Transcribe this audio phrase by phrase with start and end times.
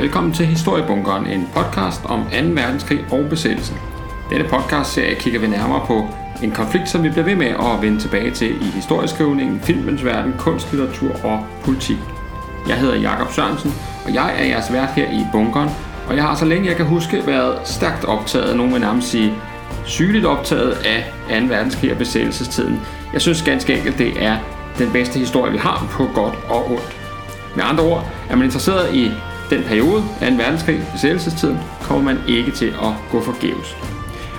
[0.00, 2.28] Velkommen til Historiebunkeren, en podcast om 2.
[2.30, 3.76] verdenskrig og besættelsen.
[4.30, 6.08] Denne podcast-serie kigger vi nærmere på
[6.42, 10.34] en konflikt, som vi bliver ved med at vende tilbage til i historieskrivningen, filmens verden,
[10.38, 11.96] kunst, litteratur og politik.
[12.68, 13.74] Jeg hedder Jakob Sørensen,
[14.04, 15.70] og jeg er jeres vært her i bunkeren,
[16.08, 19.34] og jeg har så længe jeg kan huske været stærkt optaget, nogen vil nærmest sige
[19.84, 21.46] sygeligt optaget af 2.
[21.46, 22.80] verdenskrig og besættelsestiden.
[23.12, 24.36] Jeg synes ganske enkelt, det er
[24.78, 26.96] den bedste historie, vi har på godt og ondt.
[27.56, 29.10] Med andre ord, er man interesseret i
[29.50, 30.26] den periode 2.
[30.36, 33.76] verdenskrig, besættelsestiden, kommer man ikke til at gå forgæves.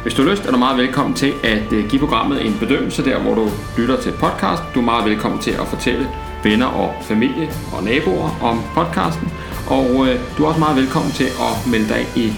[0.03, 3.05] Hvis du har lyst, er du meget velkommen til at øh, give programmet en bedømmelse
[3.05, 4.63] der, hvor du lytter til podcast.
[4.75, 6.09] Du er meget velkommen til at fortælle
[6.43, 9.31] venner og familie og naboer om podcasten.
[9.67, 12.33] Og øh, du er også meget velkommen til at melde dig i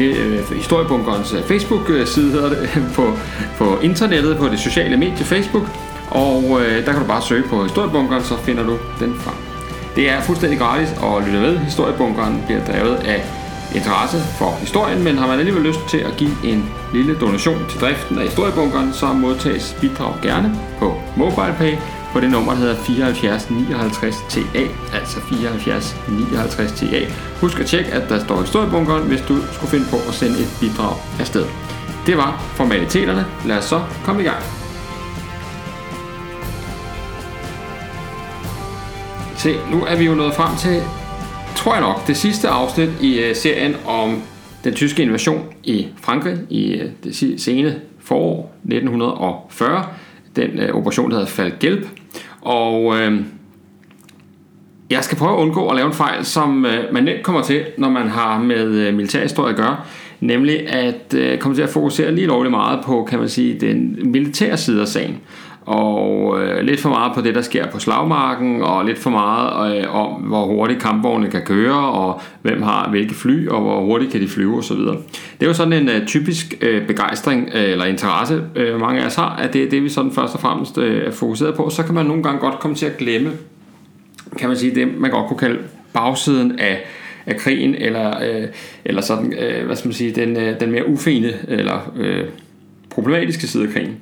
[0.00, 3.12] øh, Historiebunkerens øh, Facebook-side hedder det, på,
[3.58, 5.64] på internettet, på det sociale medie Facebook.
[6.10, 9.47] Og øh, der kan du bare søge på Historiebunkeren, så finder du den frem.
[9.96, 11.58] Det er fuldstændig gratis at lytte med.
[11.58, 13.24] Historiebunkeren bliver drevet af
[13.74, 17.80] interesse for historien, men har man alligevel lyst til at give en lille donation til
[17.80, 21.76] driften af historiebunkeren, så modtages bidrag gerne på MobilePay
[22.12, 24.64] på det nummer, der hedder 74 59 TA,
[24.94, 27.00] altså 74 59 TA.
[27.40, 30.56] Husk at tjekke, at der står historiebunkeren, hvis du skulle finde på at sende et
[30.60, 31.44] bidrag afsted.
[32.06, 33.26] Det var formaliteterne.
[33.46, 34.42] Lad os så komme i gang.
[39.38, 40.82] Se, nu er vi jo nået frem til,
[41.56, 44.22] tror jeg nok, det sidste afsnit i uh, serien om
[44.64, 49.86] den tyske invasion i Frankrig i uh, det sene forår 1940.
[50.36, 51.86] Den uh, operation, der hedder Falgelb.
[52.40, 53.12] Og uh,
[54.90, 57.64] jeg skal prøve at undgå at lave en fejl, som uh, man nemt kommer til,
[57.78, 59.76] når man har med uh, militærhistorie at gøre.
[60.20, 63.98] Nemlig at uh, komme til at fokusere lige lovligt meget på, kan man sige, den
[64.12, 65.20] militære side af sagen
[65.68, 69.78] og øh, lidt for meget på det, der sker på slagmarken, og lidt for meget
[69.78, 74.12] øh, om, hvor hurtigt kampvogne kan køre, og hvem har hvilke fly, og hvor hurtigt
[74.12, 74.76] kan de flyve osv.
[74.76, 74.96] Det
[75.40, 79.14] er jo sådan en øh, typisk øh, begejstring øh, eller interesse, øh, mange af os
[79.14, 81.70] har, at det er det, vi sådan først og fremmest øh, er fokuseret på.
[81.70, 83.30] Så kan man nogle gange godt komme til at glemme,
[84.38, 85.58] kan man sige, det man godt kunne kalde
[85.92, 86.84] bagsiden af
[87.26, 88.48] af krigen, eller, øh,
[88.84, 92.24] eller sådan, øh, hvad skal man sige, den, øh, den mere ufine, eller øh,
[92.90, 93.96] problematiske side af krigen.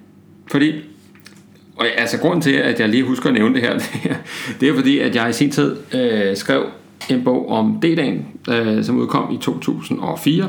[0.51, 0.73] Fordi
[1.77, 3.79] og altså grunden til, at jeg lige husker at nævne det her,
[4.61, 6.67] det er fordi, at jeg i sin tid øh, skrev
[7.11, 10.49] en bog om D-dagen, øh, som udkom i 2004.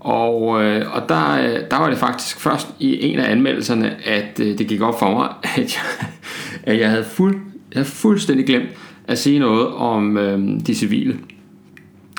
[0.00, 4.40] Og, øh, og der, øh, der var det faktisk først i en af anmeldelserne, at
[4.40, 6.08] øh, det gik op for mig, at jeg,
[6.62, 7.40] at jeg, havde, fuld, jeg
[7.74, 8.68] havde fuldstændig glemt
[9.08, 11.18] at sige noget om øh, de civile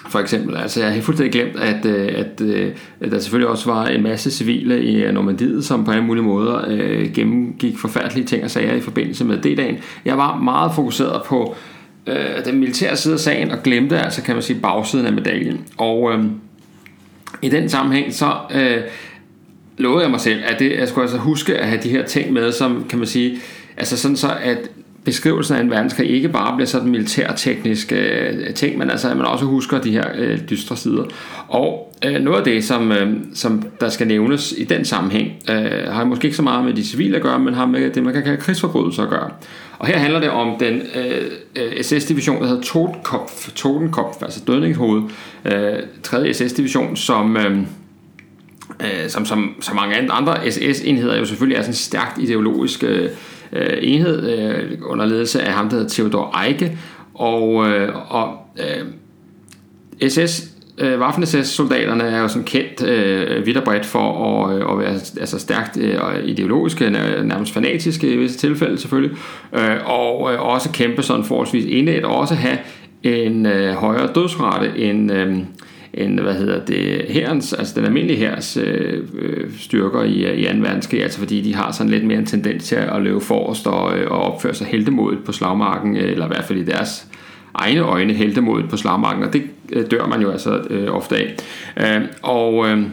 [0.10, 0.58] for eksempel.
[0.58, 4.04] Altså jeg har fuldstændig glemt, at, øh, at, øh, at der selvfølgelig også var en
[4.04, 8.52] masse civile i øh, Normandiet, som på alle mulige måder øh, gennemgik forfærdelige ting og
[8.52, 9.78] sager i forbindelse med D-dagen.
[10.06, 11.56] Jeg var meget fokuseret på
[12.08, 15.60] øh, den militære side af sagen, og glemte altså, kan man sige, bagsiden af medaljen.
[15.78, 16.26] Og øh,
[17.42, 18.34] i den sammenhæng, så...
[18.56, 18.82] Øh,
[19.78, 22.34] lovede jeg mig selv, at det, jeg skulle altså huske at have de her ting
[22.34, 23.38] med, som kan man sige,
[23.78, 24.58] altså sådan så, at
[25.08, 29.26] beskrivelsen af en verdenskrig ikke bare bliver sådan militærteknisk øh, ting, men altså at man
[29.26, 31.04] også husker de her øh, dystre sider.
[31.48, 35.92] Og øh, noget af det, som, øh, som der skal nævnes i den sammenhæng, øh,
[35.92, 38.14] har måske ikke så meget med de civile at gøre, men har med det, man
[38.14, 39.30] kan kalde krigsforbrydelser at gøre.
[39.80, 41.22] Og her handler det om den øh,
[41.56, 45.02] øh SS-division, der hedder Totenkopf, Totenkopf altså dødningshoved,
[45.46, 46.34] øh, 3.
[46.34, 47.38] SS-division, som...
[47.38, 47.58] Øh,
[48.80, 53.10] øh, som, som, som mange andre SS-enheder jo selvfølgelig er sådan stærkt ideologisk øh,
[53.54, 56.78] øh, enhed øh, under ledelse af ham, der hedder Theodor Eike.
[57.14, 63.86] Og, øh, og øh, SS øh, Waffen-SS-soldaterne er jo sådan kendt øh, vidt og bredt
[63.86, 69.18] for at, øh, at være altså stærkt øh, ideologiske, nærmest fanatiske i visse tilfælde selvfølgelig,
[69.54, 72.58] øh, og øh, også kæmpe sådan forholdsvis indlæt, og også have
[73.04, 75.38] en øh, højere dødsrate end, øh,
[75.94, 80.50] end hvad hedder det, herrens, altså den almindelige hærs øh, øh styrker i, i 2.
[80.60, 83.98] verdenskrig, altså fordi de har sådan lidt mere en tendens til at løbe forrest og,
[83.98, 87.08] øh, og opføre sig heldemodigt på slagmarken, øh, eller i hvert fald i deres
[87.54, 91.36] egne øjne heldemodigt på slagmarken, og det øh, dør man jo altså øh, ofte af.
[91.80, 92.84] Øh, og øh,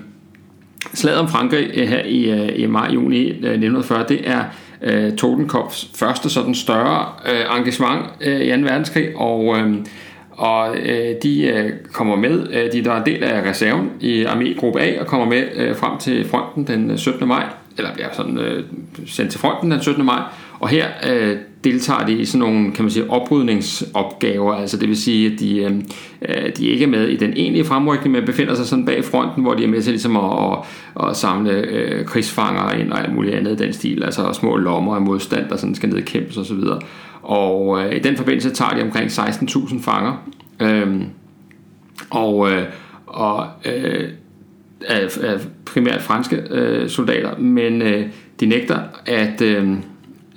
[0.95, 4.45] slaget om Frankrig øh, her i, øh, i maj-juni øh, 1940, det er
[4.83, 8.63] øh, Totenkopfs første sådan større øh, engagement øh, i 2.
[8.63, 9.75] verdenskrig, og øh,
[10.37, 14.25] og øh, de øh, kommer med, øh, de der er en del af reserven i
[14.25, 17.29] armégruppe A, og kommer med øh, frem til fronten den øh, 17.
[17.29, 17.45] maj,
[17.79, 18.65] eller bliver sådan øh,
[19.07, 20.05] sendt til fronten den 17.
[20.05, 20.23] maj,
[20.61, 24.97] og her øh, deltager de i sådan nogle, kan man sige, oprydningsopgaver, altså det vil
[24.97, 25.87] sige, at de, øhm,
[26.29, 29.43] øh, de er ikke med i den egentlige fremrykning, men befinder sig sådan bag fronten,
[29.43, 30.59] hvor de er med til ligesom at,
[31.01, 34.57] at, at samle øh, krigsfanger ind og alt muligt andet i den stil, altså små
[34.57, 36.61] lommer af modstand, der sådan skal nedkæmpes osv.
[37.23, 40.29] Og øh, i den forbindelse tager de omkring 16.000 fanger.
[40.61, 41.01] øh,
[42.11, 42.63] og, øh,
[43.07, 44.09] og øh,
[44.89, 48.07] af, af primært franske øh, soldater, men øh,
[48.41, 49.77] de nægter at, øh,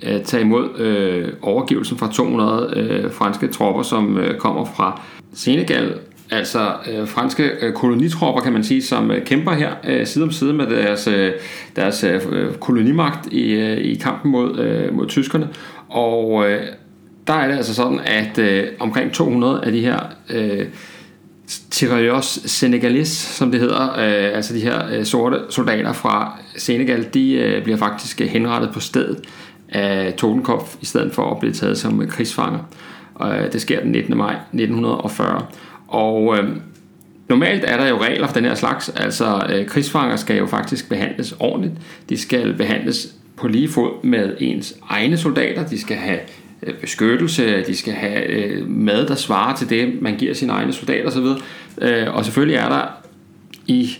[0.02, 5.00] at tage imod øh, overgivelsen fra 200 øh, franske tropper, som øh, kommer fra
[5.34, 5.94] Senegal,
[6.30, 10.30] altså øh, franske øh, kolonitropper, kan man sige, som øh, kæmper her øh, side om
[10.30, 11.32] side med deres, øh,
[11.76, 12.20] deres øh,
[12.60, 15.48] kolonimagt i, øh, i kampen mod, øh, mod tyskerne.
[15.88, 16.60] Og øh,
[17.26, 19.98] der er det altså sådan, at øh, omkring 200 af de her
[20.30, 20.66] øh,
[21.70, 27.32] tirailleurs Senegalis, som det hedder, øh, altså de her øh, sorte soldater fra Senegal, de
[27.32, 29.20] øh, bliver faktisk øh, henrettet på stedet
[29.68, 32.58] af Totenkopf, i stedet for at blive taget som krigsfanger.
[33.14, 34.16] Og øh, det sker den 19.
[34.16, 35.46] maj 1940.
[35.88, 36.56] Og øh,
[37.28, 40.88] normalt er der jo regler for den her slags, altså øh, krigsfanger skal jo faktisk
[40.88, 41.74] behandles ordentligt.
[42.08, 45.66] De skal behandles på lige fod med ens egne soldater.
[45.66, 46.18] De skal have
[46.62, 50.72] Øh, beskyttelse, de skal have øh, mad, der svarer til det, man giver sine egne
[50.72, 51.26] soldater osv.
[51.82, 52.82] Øh, og selvfølgelig er der
[53.66, 53.98] i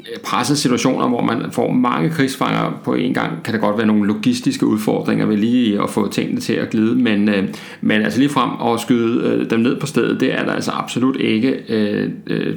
[0.00, 3.86] Øh, pressede situationer, hvor man får mange krigsfanger på en gang, kan der godt være
[3.86, 7.48] nogle logistiske udfordringer ved lige øh, at få tingene til at glide, men, øh,
[7.80, 10.70] men altså lige frem og skyde øh, dem ned på stedet, det er der altså
[10.70, 12.56] absolut ikke øh, øh,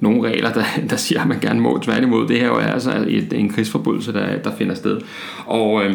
[0.00, 1.78] nogle regler, der, der siger, at man gerne må.
[1.82, 5.00] Tværtimod, det her jo er altså et, en krigsforbrydelse, der, der finder sted.
[5.46, 5.94] Og øh,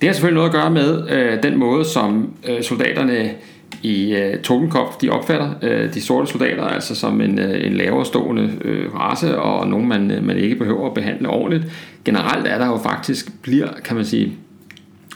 [0.00, 3.30] det har selvfølgelig noget at gøre med øh, den måde, som øh, soldaterne
[3.82, 8.04] i øh, Totenkopf, de opfatter øh, de sorte soldater altså som en, øh, en lavere
[8.04, 11.64] stående øh, race, og nogen, man, øh, man ikke behøver at behandle ordentligt.
[12.04, 14.32] Generelt er der jo faktisk, bliver, kan man sige,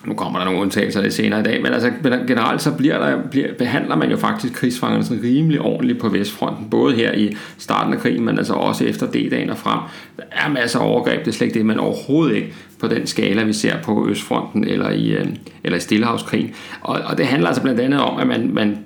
[0.06, 1.92] nu kommer der nogle undtagelser lidt senere i dag, men altså
[2.26, 6.66] generelt så bliver der, bliver, behandler man jo faktisk krigsfangerne sådan rimelig ordentligt på Vestfronten,
[6.70, 9.78] både her i starten af krigen, men altså også efter D-dagen og frem.
[10.16, 12.54] Der er masser af overgreb, det er slet ikke det, men overhovedet ikke
[12.88, 15.26] på den skala, vi ser på Østfronten eller i, øh,
[15.64, 16.50] eller i Stillehavskrigen.
[16.80, 18.78] Og, og det handler altså blandt andet om, at man, man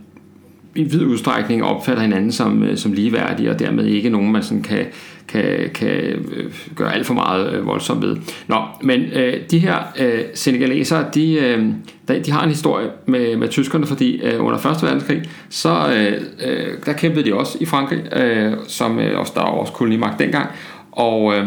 [0.75, 4.63] i vid udstrækning opfatter hinanden som, øh, som ligeværdige, og dermed ikke nogen, man sådan
[4.63, 4.87] kan,
[5.29, 5.89] kan, kan
[6.37, 8.17] øh, gøre alt for meget øh, voldsomt ved.
[8.47, 11.67] Nå, men øh, de her øh, senegalesere, de, øh,
[12.25, 14.83] de har en historie med, med tyskerne, fordi øh, under 1.
[14.83, 15.71] verdenskrig, så
[16.49, 20.19] øh, der kæmpede de også i Frankrig, øh, som øh, også der var også kolonimagt
[20.19, 20.49] dengang,
[20.93, 21.35] og...
[21.35, 21.47] Øh,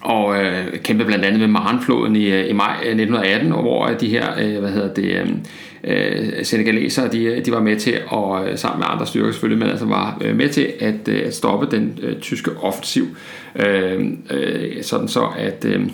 [0.00, 4.00] og øh, kæmpede blandt andet med Maranfloden i, øh, i maj øh, 1918, hvor øh,
[4.00, 5.40] de her, øh, hvad hedder det,
[5.84, 9.86] øh, senegalesere, de, de var med til, at, sammen med andre styrker selvfølgelig, men altså
[9.86, 13.06] var med til at, at stoppe den øh, tyske offensiv,
[13.56, 15.86] øh, øh, sådan så at øh,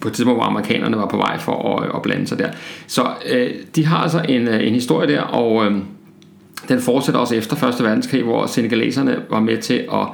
[0.00, 2.50] på et tidspunkt, hvor amerikanerne var på vej for at, at blande sig der.
[2.86, 5.72] Så øh, de har altså en, en historie der, og øh,
[6.68, 10.06] den fortsætter også efter Første verdenskrig, hvor senegaleserne var med til at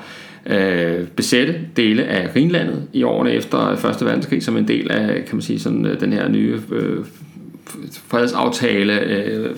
[0.47, 5.37] øh, besætte dele af Rhinlandet i årene efter Første verdenskrig som en del af kan
[5.37, 7.05] man sige, sådan, øh, den her nye øh,
[8.09, 9.51] fredsaftale øh,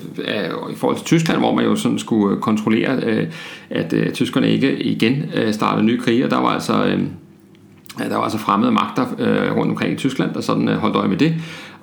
[0.73, 3.26] i forhold til Tyskland, hvor man jo sådan skulle øh, kontrollere, øh,
[3.70, 6.84] at øh, tyskerne ikke igen øh, startede nye krige, og der var altså...
[6.84, 7.00] Øh,
[7.99, 11.08] der var altså fremmede magter øh, rundt omkring i Tyskland, der sådan øh, holdt øje
[11.08, 11.34] med det.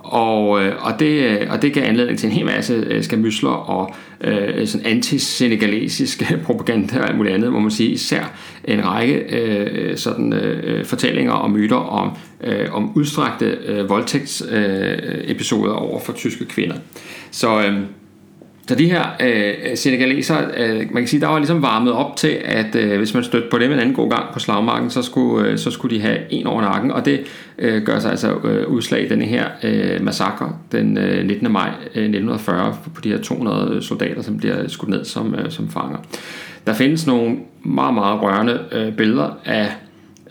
[0.04, 3.50] Og, øh, og, det, øh, og det gav anledning til en hel masse øh, skamysler
[3.50, 7.90] og øh, sådan antisenegalesisk propaganda og alt muligt andet, må man sige.
[7.90, 8.34] Især
[8.66, 15.82] en række øh, sådan, øh, fortællinger og myter om, øh, om udstrakte øh, voldtægtsepisoder øh,
[15.90, 16.76] over for tyske kvinder.
[17.32, 17.62] Så...
[17.62, 17.80] Øh,
[18.70, 22.38] så de her øh, senegalesere, øh, man kan sige, der var ligesom varmet op til,
[22.46, 25.48] at øh, hvis man stødte på dem en anden god gang på slagmarken, så skulle,
[25.48, 27.22] øh, så skulle de have en over nakken, og det
[27.60, 31.52] øh, gør sig altså øh, udslag i denne her øh, massakre den øh, 19.
[31.52, 35.52] maj øh, 1940 på de her 200 øh, soldater, som bliver skudt ned som, øh,
[35.52, 35.98] som fanger.
[36.68, 39.72] Der findes nogle meget, meget rørende øh, billeder af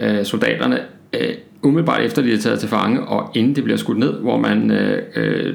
[0.01, 0.79] øh, soldaterne,
[1.13, 4.39] øh, umiddelbart efter de er taget til fange, og inden de bliver skudt ned, hvor
[4.39, 5.55] man øh, øh,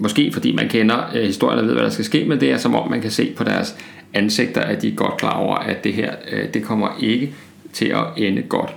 [0.00, 2.56] Måske fordi man kender øh, historien og ved, hvad der skal ske, men det er
[2.56, 3.76] som om man kan se på deres
[4.14, 7.32] ansigter, at de er godt klar over, at det her øh, det kommer ikke
[7.72, 8.70] til at ende godt.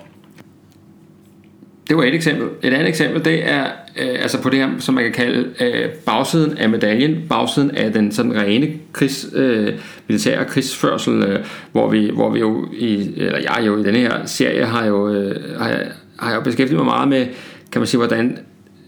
[1.89, 2.48] Det var et eksempel.
[2.63, 3.63] Et andet eksempel, det er
[4.01, 7.94] øh, altså på det her, som man kan kalde øh, bagsiden af medaljen, bagsiden af
[7.94, 9.74] den sådan rene krigs, øh,
[10.08, 11.39] militære krigsførsel, øh,
[11.72, 15.10] hvor, vi, hvor vi jo, i, eller jeg jo i denne her serie har jo,
[15.10, 15.80] øh, har,
[16.20, 17.25] har jeg jo beskæftiget mig meget med,
[17.72, 18.38] kan man sige, hvordan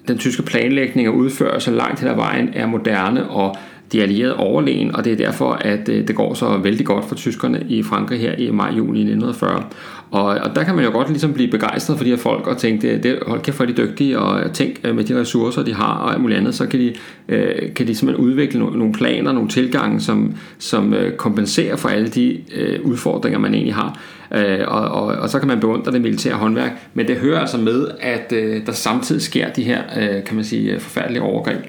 [0.08, 3.58] den tyske planlægning og udførelse langt hen ad vejen er moderne og
[3.92, 7.15] de allierede overlegen, og det er derfor, at øh, det går så vældig godt for
[7.15, 9.63] tyskerne i Frankrig her i maj-juni 1940.
[10.12, 12.58] Og, og der kan man jo godt ligesom blive begejstret for de her folk og
[12.58, 15.74] tænke, det, det, hold kæft for de dygtige, og tænk øh, med de ressourcer, de
[15.74, 16.94] har og alt muligt andet, så kan de,
[17.30, 21.89] øh, kan de simpelthen udvikle nogle, nogle planer, nogle tilgange, som, som øh, kompenserer for
[21.89, 24.00] alle de øh, udfordringer, man egentlig har.
[24.36, 27.58] Øh, og, og, og så kan man beundre det militære håndværk, men det hører altså
[27.58, 31.60] med, at øh, der samtidig sker de her, øh, kan man sige, øh, forfærdelige overgreb.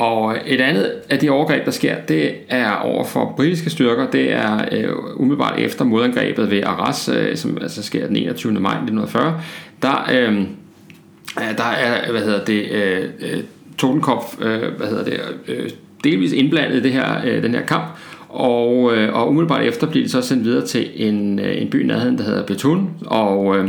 [0.00, 4.10] Og et andet af de overgreb, der sker, det er over for britiske styrker.
[4.10, 8.52] Det er øh, umiddelbart efter modangrebet ved Arras, øh, som altså sker den 21.
[8.52, 9.40] maj 1940.
[9.82, 13.42] Der, øh, øh, der er, hvad hedder det, øh, øh,
[13.78, 15.70] Totenkopf, øh, hvad hedder det, øh,
[16.04, 17.84] delvis indblandet i det her, øh, den her kamp,
[18.28, 21.82] og, øh, og umiddelbart efter bliver de så sendt videre til en, øh, en by
[21.82, 23.68] i nærheden, der hedder Betun, og, øh,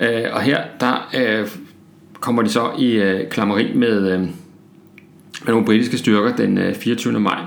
[0.00, 1.46] øh, og her der øh,
[2.20, 4.28] kommer de så i øh, klammeri med, øh,
[5.44, 7.20] med nogle britiske styrker den øh, 24.
[7.20, 7.38] maj.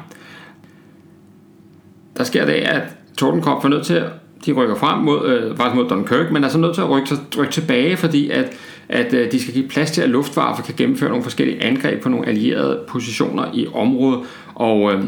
[2.18, 2.82] Der sker det, at
[3.18, 4.12] Tordenkopf er nødt til at
[4.46, 7.16] de rykker frem mod, øh, faktisk mod Dunkirk, men er så nødt til at rykke,
[7.38, 8.58] rykke tilbage, fordi at,
[8.90, 12.10] at øh, de skal give plads til, at Luftwaffe kan gennemføre nogle forskellige angreb på
[12.10, 14.20] nogle allierede positioner i området,
[14.56, 15.04] og, øh,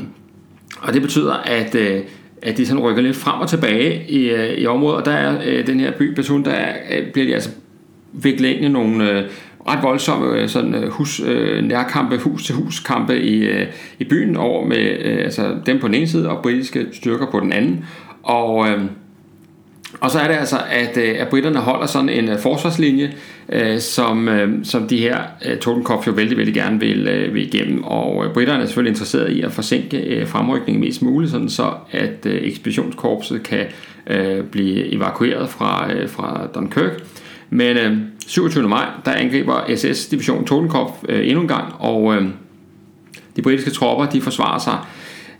[0.81, 2.01] og det betyder, at, øh,
[2.41, 5.41] at de sådan rykker lidt frem og tilbage i, øh, i området, og der er
[5.45, 7.49] øh, den her by Betun, der er, øh, bliver de altså
[8.13, 9.29] viklet ind i nogle øh,
[9.67, 13.49] ret voldsomme øh, sådan, øh, hus, øh, nærkampe, hus-til-hus kampe i,
[13.99, 17.53] i byen over med altså dem på den ene side og britiske styrker på den
[17.53, 17.85] anden.
[18.23, 18.67] Og,
[20.01, 23.13] og så er det altså, at, at britterne holder sådan en forsvarslinje,
[23.79, 24.29] som,
[24.63, 25.17] som de her
[25.61, 27.83] Totenkopf jo vældig, vældig gerne vil, vil igennem.
[27.83, 33.43] Og britterne er selvfølgelig interesseret i at forsinke fremrykningen mest muligt, sådan så at ekspeditionskorpset
[33.43, 33.65] kan
[34.51, 37.03] blive evakueret fra, fra Dunkirk.
[37.49, 37.77] Men
[38.27, 38.69] 27.
[38.69, 42.27] maj, der angriber SS-division Totenkopf øh, endnu en gang, og øh,
[43.35, 44.77] de britiske tropper, de forsvarer sig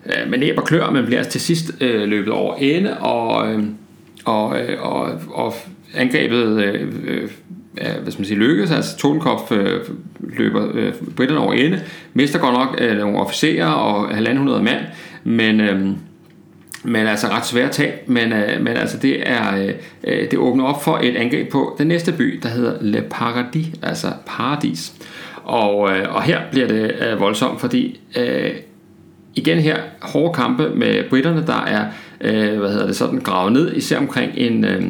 [0.06, 3.48] øh, med næb og klør, men bliver altså til sidst løbet over ende, og
[4.26, 5.54] og, øh, og, og
[5.94, 7.30] angrebet øh, øh,
[7.78, 8.72] hvad skal man sige, lykkes.
[8.72, 9.82] Altså Totenkopf øh,
[10.20, 11.82] løber øh, britterne over ende,
[12.14, 14.86] mister godt nok øh, nogle officerer og 1.500 mand,
[15.24, 15.90] men, øh,
[16.86, 19.74] men altså ret svært tab, men, øh, men altså det er øh,
[20.04, 23.68] øh, det åbner op for et angreb på den næste by, der hedder Le Paradis,
[23.82, 24.94] altså paradis.
[25.44, 28.52] Og, øh, og her bliver det øh, voldsomt, fordi øh,
[29.36, 31.86] igen her hårde kampe med britterne, der er
[32.22, 34.84] øh, hvad hedder det, sådan gravet ned, især omkring en, øh,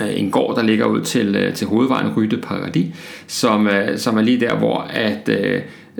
[0.00, 2.86] øh en gård, der ligger ud til, øh, til hovedvejen Rytte Paradis,
[3.26, 5.28] som, som er lige der, hvor at,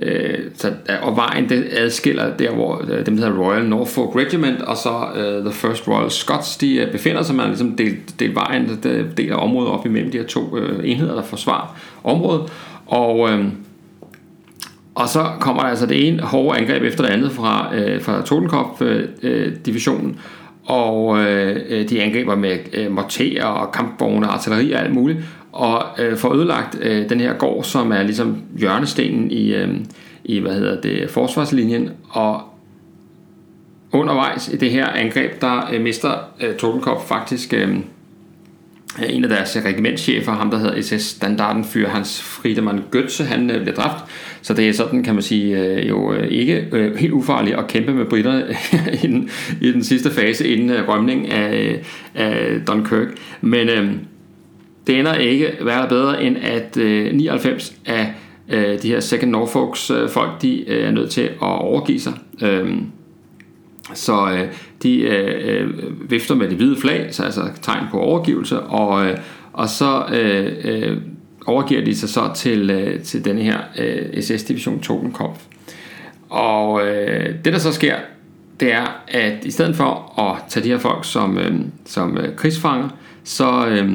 [0.02, 4.16] øh, så, øh, og vejen det adskiller der, hvor øh, dem der hedder Royal Norfolk
[4.16, 8.20] Regiment og så øh, The First Royal Scots, de øh, befinder sig, man ligesom delt,
[8.20, 12.52] delt vejen, der deler området op imellem de her to øh, enheder, der forsvarer området,
[12.86, 13.44] og øh,
[14.94, 18.22] og så kommer der altså det ene hårde angreb efter det andet fra, øh, fra
[18.22, 20.20] Totenkopf-divisionen, øh, øh
[20.66, 25.18] og øh, de angriber med øh, morterer og kampvogne, artilleri og alt muligt,
[25.52, 29.68] og øh, får ødelagt øh, den her gård, som er ligesom hjørnestenen i, øh,
[30.24, 32.42] i hvad hedder det, forsvarslinjen, og
[33.92, 37.78] undervejs i det her angreb, der øh, mister øh, Totenkopf faktisk øh,
[38.98, 43.50] Øh, en af deres regimentschefer, ham der hedder SS Standarden fyr Hans Friedemann Götze, han
[43.50, 44.04] øh, bliver dræbt.
[44.42, 47.66] Så det er sådan, kan man sige, øh, jo øh, ikke øh, helt ufarligt at
[47.66, 48.44] kæmpe med britterne
[49.02, 51.82] i, den, i den sidste fase inden øh, rømning af,
[52.14, 53.08] af Dunkirk.
[53.40, 53.90] Men øh,
[54.86, 58.12] det ender ikke værre bedre, end at øh, 99 af
[58.48, 62.12] øh, de her Second Norfolks øh, folk, de øh, er nødt til at overgive sig.
[62.42, 62.76] Øh,
[63.94, 64.48] så øh,
[64.82, 69.16] de øh, øh, vifter med det hvide flag, så altså tegn på overgivelse, og, øh,
[69.52, 70.96] og så øh, øh,
[71.46, 75.40] overgiver de sig så til, øh, til denne her øh, SS-division Totenkopf.
[76.28, 77.96] Og øh, det der så sker,
[78.60, 81.54] det er, at i stedet for at tage de her folk som, øh,
[81.84, 82.88] som øh, krigsfanger,
[83.24, 83.92] så, øh,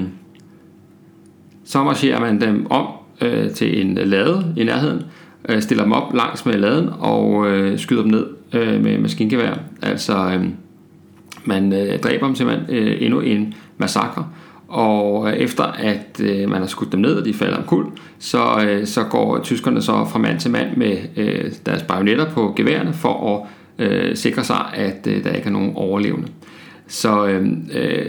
[1.65, 2.87] så marcherer man dem om
[3.21, 5.01] øh, til en lade i nærheden,
[5.49, 9.53] øh, stiller dem op langs med laden og øh, skyder dem ned øh, med maskingevær.
[9.81, 10.45] Altså, øh,
[11.45, 14.27] man øh, dræber dem simpelthen øh, endnu en massakre,
[14.67, 17.87] og øh, efter at øh, man har skudt dem ned, og de falder omkuld,
[18.19, 22.53] så, øh, så går tyskerne så fra mand til mand med øh, deres bajonetter på
[22.55, 26.27] geværene for at øh, sikre sig, at øh, der ikke er nogen overlevende.
[26.87, 28.05] Så øh, øh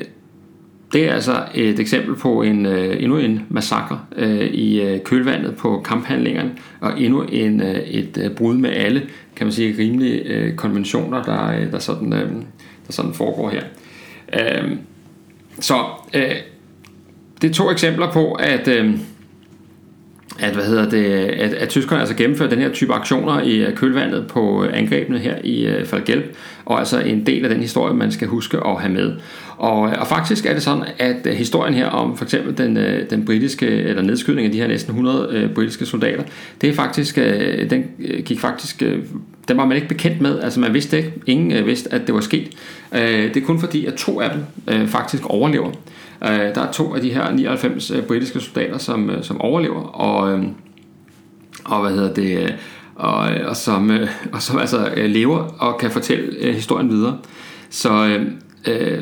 [0.93, 5.57] det er altså et eksempel på en øh, endnu en massakre øh, i øh, kølvandet
[5.57, 9.03] på kamphandlingerne, og endnu en, øh, et øh, brud med alle,
[9.37, 12.31] kan man sige, rimelige øh, konventioner, der, øh, der, sådan, øh,
[12.87, 13.63] der sådan foregår her.
[14.33, 14.77] Øh,
[15.61, 15.85] så
[16.15, 16.37] øh,
[17.43, 18.99] det er to eksempler på, at øh,
[20.39, 23.75] at, hvad hedder det, at, at tyskerne altså gennemfører den her type aktioner i øh,
[23.75, 27.61] kølvandet på øh, angrebene her i øh, uh, Falgelb, og altså en del af den
[27.61, 29.13] historie, man skal huske at have med.
[29.57, 32.79] Og, og faktisk er det sådan, at historien her om for eksempel den,
[33.11, 36.23] den britiske, eller nedskydning af de her næsten 100 uh, britiske soldater,
[36.61, 37.85] det er faktisk, uh, den
[38.25, 38.99] gik faktisk, uh,
[39.49, 42.15] den var man ikke bekendt med, altså man vidste ikke, ingen uh, vidste, at det
[42.15, 42.49] var sket.
[42.93, 44.41] Uh, det er kun fordi, at to af dem
[44.75, 45.73] uh, faktisk overlever.
[46.25, 49.83] Øh, der er to af de her 99 øh, britiske soldater, som, øh, som overlever,
[49.83, 50.45] og, øh,
[51.65, 52.51] og hvad hedder det, øh,
[52.95, 56.91] og, øh, og, som, øh, og som altså øh, lever og kan fortælle øh, historien
[56.91, 57.19] videre.
[57.71, 58.27] Så øh,
[58.69, 59.01] øh,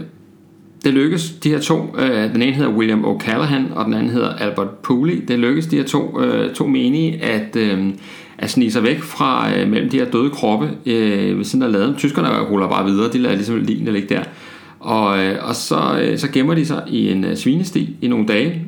[0.85, 4.35] det lykkes de her to, øh, den ene hedder William O'Callaghan, og den anden hedder
[4.35, 7.89] Albert Pooley, det lykkes de her to, øh, to menige at, øh,
[8.39, 11.73] at snige sig væk fra øh, mellem de her døde kroppe øh, ved siden af
[11.73, 11.97] laden.
[11.97, 14.23] Tyskerne ruller bare videre, de lader ligesom lignende ligge der.
[14.81, 18.27] Og, øh, og så, øh, så gemmer de sig i en øh, svinesti i nogle
[18.27, 18.65] dage,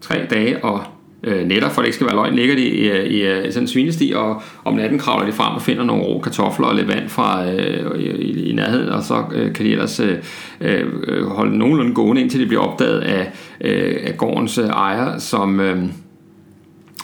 [0.00, 0.82] tre dage og
[1.24, 3.52] øh, netter, for det ikke skal være løgn, ligger de i, øh, i, øh, i
[3.52, 6.74] sådan en svinesti, og om natten kravler de frem og finder nogle rå kartofler og
[6.74, 10.18] lidt vand fra øh, i, i nærheden, og så øh, kan de ellers øh,
[10.60, 15.60] øh, holde nogenlunde gående, indtil de bliver opdaget af, øh, af gårdens øh, ejer, som,
[15.60, 15.82] øh,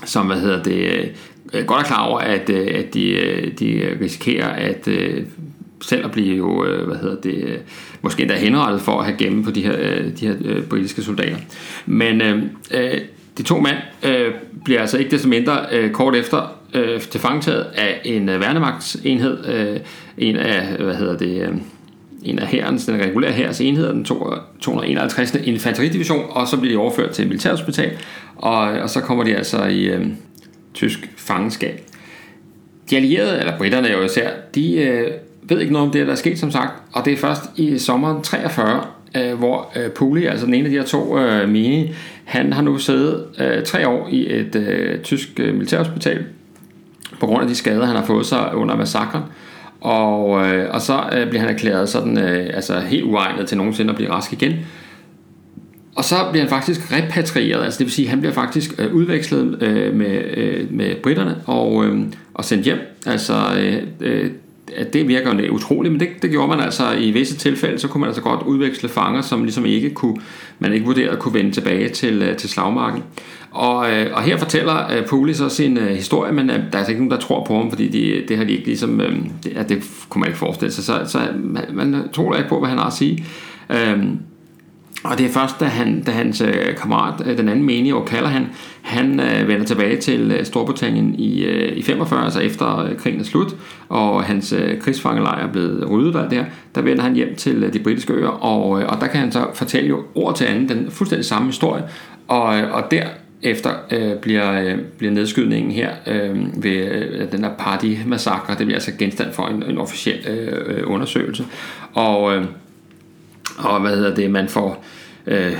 [0.04, 1.12] som hvad hedder det,
[1.54, 5.24] øh, godt er klar over, at, øh, at de, øh, de risikerer at øh,
[5.82, 7.58] selv at blive jo, øh, hvad hedder det, øh,
[8.02, 11.36] måske endda henrettet for at have gemme på de her, øh, de her britiske soldater.
[11.86, 12.20] Men
[12.70, 12.98] øh,
[13.38, 14.32] de to mænd øh,
[14.64, 19.80] bliver altså ikke desto mindre øh, kort efter øh, tilfangetaget af en øh, værnemagtsenhed, øh,
[20.18, 21.54] en af, hvad hedder det, øh,
[22.24, 25.34] en af herrens, den regulære hærs enheder, den 251.
[25.34, 27.90] infanteridivision, og så bliver de overført til militærhospital,
[28.36, 30.06] og, og så kommer de altså i øh,
[30.74, 31.80] tysk fangenskab.
[32.90, 35.10] De allierede, eller britterne jo især, de øh,
[35.48, 37.78] ved ikke noget om det, der er sket som sagt, og det er først i
[37.78, 38.84] sommeren 43,
[39.16, 42.62] øh, hvor øh, Puli, altså den ene af de her to øh, mini, han har
[42.62, 46.24] nu siddet øh, tre år i et øh, tysk øh, militærhospital
[47.20, 49.22] på grund af de skader, han har fået sig under massakren.
[49.80, 53.90] Og, øh, og så øh, bliver han erklæret sådan, øh, altså helt uegnet til nogensinde
[53.90, 54.52] at blive rask igen.
[55.96, 58.94] Og så bliver han faktisk repatrieret, altså det vil sige, at han bliver faktisk øh,
[58.94, 62.00] udvekslet øh, med, øh, med britterne og, øh,
[62.34, 62.78] og sendt hjem.
[63.06, 64.30] Altså øh, øh,
[64.76, 67.88] at det virker lidt utroligt, men det, det gjorde man altså i visse tilfælde, så
[67.88, 70.16] kunne man altså godt udveksle fanger, som ligesom ikke kunne,
[70.58, 73.02] man ikke vurderede kunne vende tilbage til, øh, til slagmarken.
[73.50, 76.90] Og, øh, og her fortæller øh, uh, Poli så sin historie, men der er altså
[76.90, 79.00] ikke nogen, der tror på ham, fordi de, det har de ikke ligesom,
[79.44, 82.58] det, ja, det kunne man ikke forestille sig, så, så man, man tror ikke på,
[82.58, 83.24] hvad han har at sige.
[83.70, 84.04] Uh,
[85.04, 88.06] og det er først, da, han, da hans øh, kammerat, øh, den anden menige, og
[88.06, 88.46] kalder han,
[88.82, 93.20] han øh, vender tilbage til øh, Storbritannien i, øh, i 45, altså efter øh, krigen
[93.20, 93.56] er slut,
[93.88, 97.72] og hans øh, krigsfangelejr er blevet ryddet der, der, der vender han hjem til øh,
[97.72, 100.68] de britiske øer, og, øh, og der kan han så fortælle jo ord til anden
[100.68, 101.82] den fuldstændig samme historie,
[102.28, 103.04] og, øh, og der
[103.42, 108.74] efter øh, bliver, øh, bliver nedskydningen her øh, ved øh, den her party-massakre, det bliver
[108.74, 111.44] altså genstand for en, en officiel øh, øh undersøgelse,
[111.94, 112.44] og øh,
[113.58, 114.84] og hvad hedder det, man får
[115.26, 115.52] øh,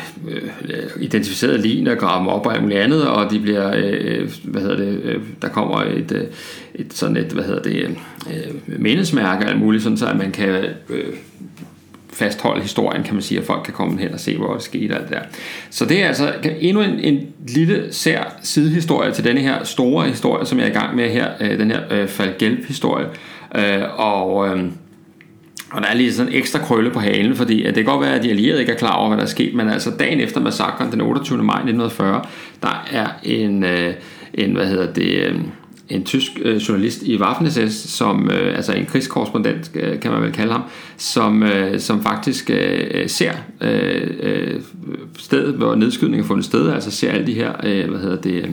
[0.68, 4.30] øh identificeret lin og gravet dem op og alt muligt andet, og de bliver, øh,
[4.44, 6.24] hvad hedder det, øh, der kommer et, øh,
[6.74, 7.96] et sådan et, hvad hedder det,
[8.30, 11.14] øh, mindesmærke og alt muligt, sådan så at man kan øh,
[12.18, 14.94] fastholde historien, kan man sige, at folk kan komme hen og se, hvor det skete
[14.94, 15.22] alt det der.
[15.70, 20.46] Så det er altså endnu en, en lille sær sidehistorie til denne her store historie,
[20.46, 23.06] som jeg er i gang med her, øh, den her øh, Falgelp-historie.
[23.56, 24.64] Øh, og øh,
[25.72, 28.07] og der er lige sådan en ekstra krølle på halen, fordi at det kan godt
[28.07, 30.20] være, at de allierede ikke er klar over, hvad der er sket, men altså dagen
[30.20, 31.42] efter massakren den 28.
[31.42, 32.24] maj 1940,
[32.62, 33.94] der er en, øh,
[34.35, 35.40] en hvad hedder det, øh,
[35.88, 40.33] en tysk øh, journalist i Waffen-SS, som, øh, altså en krigskorrespondent, øh, kan man vel
[40.33, 40.62] kalde ham,
[40.96, 44.61] som, øh, som faktisk øh, øh ser øh, øh,
[45.18, 48.50] stedet, hvor nedskydningen er fundet sted, altså ser alle de her, øh, hvad hedder det,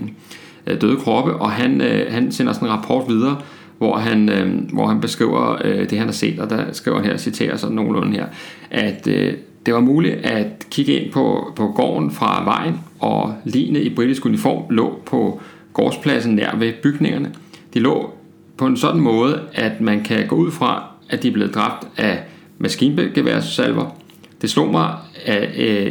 [0.68, 3.38] øh, døde kroppe, og han, øh, han sender sådan en rapport videre,
[3.78, 7.06] hvor han, øh, hvor han beskriver øh, det, han har set, og der skriver han
[7.06, 8.26] her, citerer sådan nogenlunde her,
[8.72, 9.34] at øh,
[9.66, 14.26] det var muligt at kigge ind på, på gården fra vejen, og lignende i britisk
[14.26, 15.42] uniform lå på
[15.74, 17.32] gårdspladsen nær ved bygningerne.
[17.74, 18.14] De lå
[18.58, 21.88] på en sådan måde, at man kan gå ud fra, at de er blevet dræbt
[21.98, 22.20] af
[22.58, 23.98] maskingeværsalver.
[24.42, 24.94] Det slog mig,
[25.26, 25.86] at, øh,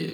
[0.00, 0.08] øh,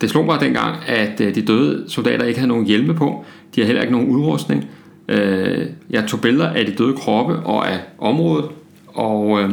[0.00, 3.24] det slog mig dengang, at øh, de døde soldater ikke havde nogen hjelme på.
[3.54, 4.64] De har heller ikke nogen udrustning.
[5.08, 8.50] Øh, jeg tog billeder af de døde kroppe og af området,
[8.86, 9.50] og, øh,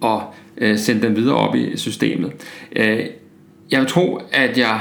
[0.00, 2.32] og øh, sendte dem videre op i systemet.
[2.76, 3.06] Øh,
[3.70, 4.80] jeg vil tro, at jeg,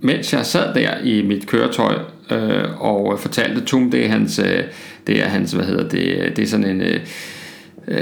[0.00, 1.98] mens jeg sad der i mit køretøj
[2.30, 4.64] øh, og fortalte Tum, det er hans, øh,
[5.06, 6.80] det er hans, hvad hedder det, det er sådan en...
[6.80, 7.00] Øh,
[7.88, 7.98] øh,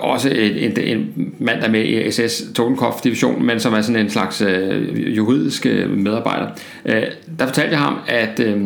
[0.00, 3.80] også en, en, en mand, der er med i SS Totenkopf division, men som er
[3.80, 6.46] sådan en slags øh, juridisk øh, medarbejder.
[6.86, 7.02] Øh,
[7.38, 8.62] der fortalte jeg ham, at, øh,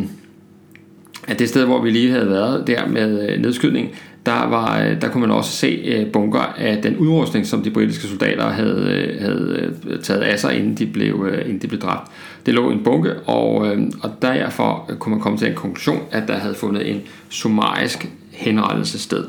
[1.29, 3.91] at det sted, hvor vi lige havde været der med øh, nedskydning,
[4.27, 7.71] der, var, øh, der kunne man også se øh, bunker af den udrustning, som de
[7.71, 11.67] britiske soldater havde, øh, havde øh, taget af sig, inden de blev, øh, inden de
[11.67, 12.11] blev dræbt.
[12.47, 16.01] Det lå i en bunke, og, øh, og derfor kunne man komme til en konklusion,
[16.11, 19.25] at der havde fundet en summarisk henrettelse sted.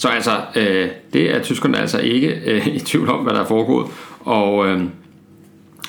[0.00, 3.46] Så altså, øh, det er tyskerne altså ikke øh, i tvivl om, hvad der er
[3.46, 3.86] foregået.
[4.20, 4.82] Og, øh,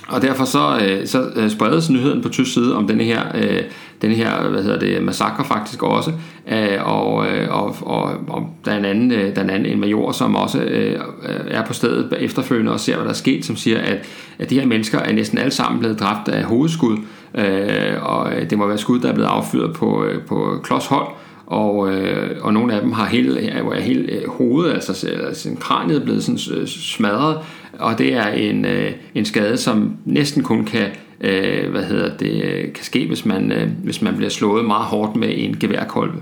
[0.08, 3.62] Og derfor så, øh, så øh, spredes nyheden på tysk side om denne her, øh,
[4.02, 6.12] denne her hvad hedder det, massakre faktisk også.
[6.52, 9.74] Øh, og, øh, og, og, og der er en anden, øh, der er en, anden
[9.74, 11.00] en major, som også øh,
[11.48, 13.98] er på stedet efterfølgende og ser, hvad der er sket, som siger, at,
[14.40, 16.98] at de her mennesker er næsten alle sammen blevet dræbt af hovedskud.
[17.36, 21.08] Øh, og øh, det må være skud, der er blevet affyret på, øh, på klodshold
[21.52, 25.98] og, øh, og nogle af dem har hele, er helt øh, hovedet, altså, altså kraniet
[25.98, 27.38] er blevet sådan øh, smadret,
[27.80, 30.88] og det er en, øh, en skade, som næsten kun kan,
[31.22, 32.42] øh, hvad hedder det,
[32.74, 36.18] kan ske, hvis man, øh, hvis man bliver slået meget hårdt med en geværkolbe.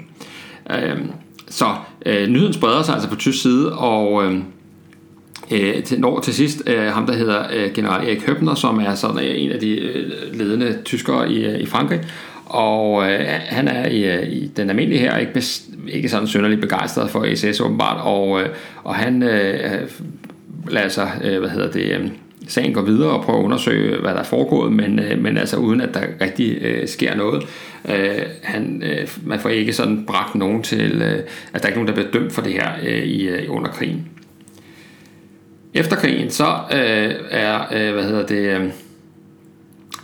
[0.71, 0.97] Øh,
[1.47, 1.65] så
[2.05, 4.39] øh, nyheden spreder sig altså på tysk side, og øh,
[5.51, 8.95] øh til, når til sidst øh, ham, der hedder øh, general Erik Høbner, som er
[8.95, 12.01] sådan øh, en af de øh, ledende tyskere i, øh, i Frankrig,
[12.49, 15.43] og øh, han er i, øh, i den almindelige her ikke,
[15.87, 18.49] ikke sådan synderligt begejstret for SS åbenbart, og, øh,
[18.83, 19.81] og han øh,
[20.69, 22.09] lader sig, øh, hvad hedder det, øh,
[22.47, 25.57] sagen går videre og prøver at undersøge, hvad der er foregået, men, øh, men altså
[25.57, 27.43] uden at der rigtig øh, sker noget.
[27.89, 31.19] Øh, han, øh, man får ikke sådan bragt nogen til, øh,
[31.53, 33.69] at der er ikke nogen, der bliver dømt for det her øh, i, øh, under
[33.69, 34.07] krigen.
[35.73, 38.69] Efter krigen, så øh, er, øh, hvad hedder det, øh,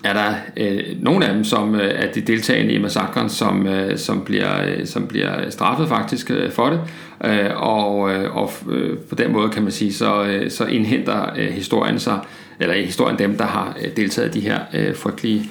[0.05, 3.97] er der øh, nogle af dem, som øh, er de deltagende i massakren, som, øh,
[3.97, 6.79] som, bliver, øh, som bliver straffet faktisk øh, for det.
[7.25, 11.33] Øh, og øh, og øh, på den måde kan man sige, så, øh, så indhenter
[11.37, 12.19] øh, historien sig,
[12.59, 15.49] eller historien dem, der har øh, deltaget i de her øh, frygtelige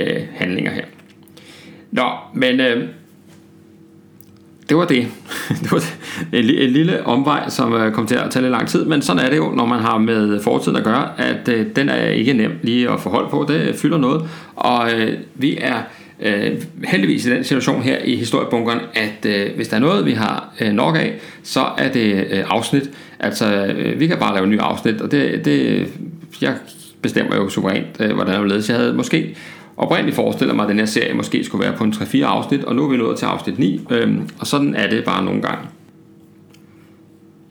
[0.00, 0.84] øh, handlinger her.
[1.90, 2.88] Nå, men øh,
[4.70, 5.06] det var det.
[5.62, 5.84] det var
[6.32, 9.24] en, en lille omvej, som øh, kom til at tage lidt lang tid, men sådan
[9.24, 12.32] er det jo, når man har med fortiden at gøre, at øh, den er ikke
[12.32, 13.46] nem lige at forholde på.
[13.48, 15.82] Det fylder noget, og øh, vi er
[16.20, 20.12] øh, heldigvis i den situation her i historiebunkeren, at øh, hvis der er noget, vi
[20.12, 22.90] har øh, nok af, så er det øh, afsnit.
[23.20, 25.86] Altså, øh, vi kan bare lave nye afsnit, og det, det
[26.42, 26.54] jeg
[27.02, 29.36] bestemmer jo suverænt, øh, hvordan det er Jeg havde måske
[29.80, 32.76] oprindeligt forestiller mig, at den her serie måske skulle være på en 3-4 afsnit, og
[32.76, 35.68] nu er vi nået til afsnit 9, øhm, og sådan er det bare nogle gange.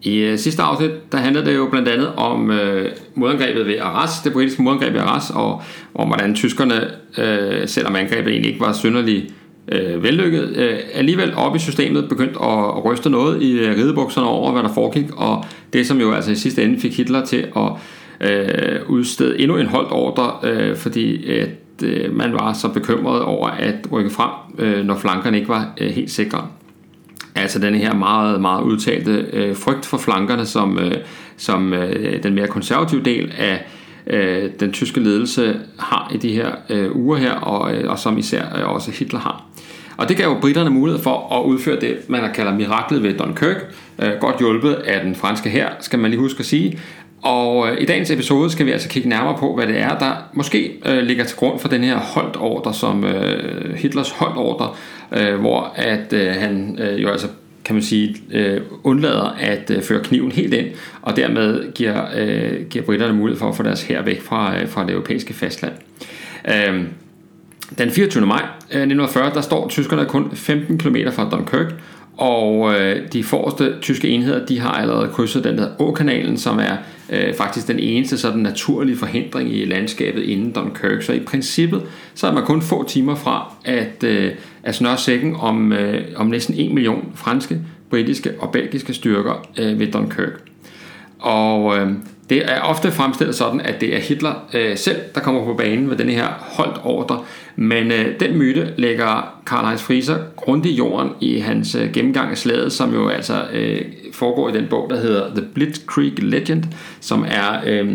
[0.03, 4.21] I øh, sidste afsnit, der handlede det jo blandt andet om øh, modangrebet ved Arras,
[4.23, 5.61] det britiske modangreb ved Arras, og
[5.93, 6.87] om hvordan tyskerne,
[7.17, 9.33] øh, selvom angrebet egentlig ikke var synderligt
[9.71, 14.27] øh, vellykket, øh, alligevel op i systemet begyndte at, at ryste noget i øh, ridebukserne
[14.27, 17.47] over, hvad der foregik, og det som jo altså i sidste ende fik Hitler til
[17.55, 17.71] at
[18.29, 21.47] øh, udstede endnu en holdt ordre, øh, fordi øh,
[21.83, 25.89] øh, man var så bekymret over at rykke frem, øh, når flankerne ikke var øh,
[25.91, 26.47] helt sikre.
[27.35, 30.95] Altså den her meget, meget udtalte øh, frygt for flankerne, som, øh,
[31.37, 33.65] som øh, den mere konservative del af
[34.07, 38.17] øh, den tyske ledelse har i de her øh, uger her, og, øh, og som
[38.17, 39.45] især øh, også Hitler har.
[39.97, 43.75] Og det gav jo britterne mulighed for at udføre det, man kalder miraklet ved Dunkirk,
[44.01, 46.79] øh, godt hjulpet af den franske her, skal man lige huske at sige,
[47.21, 50.29] og øh, i dagens episode skal vi altså kigge nærmere på, hvad det er, der
[50.33, 54.69] måske øh, ligger til grund for den her holdt ordre, som øh, Hitlers holdt ordre,
[55.11, 57.27] øh, hvor at øh, han øh, jo altså
[57.65, 60.67] kan man sige, øh, undlader at øh, føre kniven helt ind,
[61.01, 64.67] og dermed giver, øh, giver britterne mulighed for at få deres her væk fra, øh,
[64.67, 65.73] fra det europæiske fastland.
[66.47, 66.83] Øh,
[67.77, 68.25] den 24.
[68.25, 71.73] maj øh, 1940, der står tyskerne kun 15 km fra Dunkirk,
[72.19, 76.77] og øh, de forreste tyske enheder, de har allerede krydset den der Å-kanalen, som er
[77.09, 81.01] øh, faktisk den eneste sådan naturlige forhindring i landskabet inden Dunkirk.
[81.01, 81.81] Så i princippet,
[82.15, 84.31] så er man kun få timer fra at, øh,
[84.63, 89.79] at snøre sækken om, øh, om næsten 1 million franske, britiske og belgiske styrker øh,
[89.79, 90.41] ved Dunkirk.
[91.19, 91.91] Og øh,
[92.29, 95.87] det er ofte fremstillet sådan, at det er Hitler øh, selv, der kommer på banen
[95.87, 97.19] med denne her holdt ordre.
[97.61, 102.37] Men øh, den myte lægger Karl-Heinz Frieser grundigt i jorden i hans øh, gennemgang af
[102.37, 103.81] slaget, som jo altså øh,
[104.13, 106.63] foregår i den bog, der hedder The Blitzkrieg Legend,
[106.99, 107.61] som er...
[107.65, 107.93] Øh,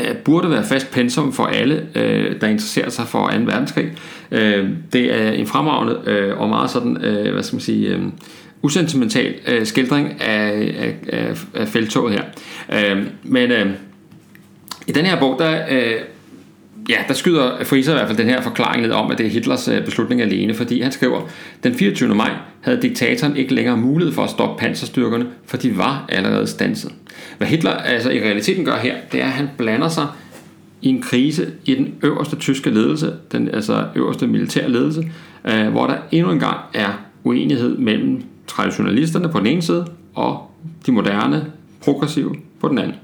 [0.00, 3.38] øh burde være fast pensum for alle, øh, der interesserer sig for 2.
[3.38, 3.92] verdenskrig.
[4.30, 8.02] Øh, det er en fremragende øh, og meget sådan, øh, hvad skal man sige, øh,
[8.62, 12.22] usentimental øh, skildring af, af, af, af feltoget her.
[12.72, 13.66] Øh, men øh,
[14.86, 16.00] i den her bog, der, øh,
[16.88, 19.30] ja, der skyder Friser i hvert fald den her forklaring ned om, at det er
[19.30, 21.20] Hitlers øh, beslutning alene, fordi han skriver,
[21.64, 22.14] den 24.
[22.14, 26.92] maj havde diktatoren ikke længere mulighed for at stoppe panserstyrkerne, for de var allerede stanset.
[27.38, 30.06] Hvad Hitler altså i realiteten gør her, det er, at han blander sig
[30.82, 35.10] i en krise i den øverste tyske ledelse, den altså øverste militære ledelse,
[35.44, 40.50] øh, hvor der endnu engang er uenighed mellem traditionalisterne på den ene side, og
[40.86, 41.46] de moderne,
[41.80, 42.96] progressive på den anden.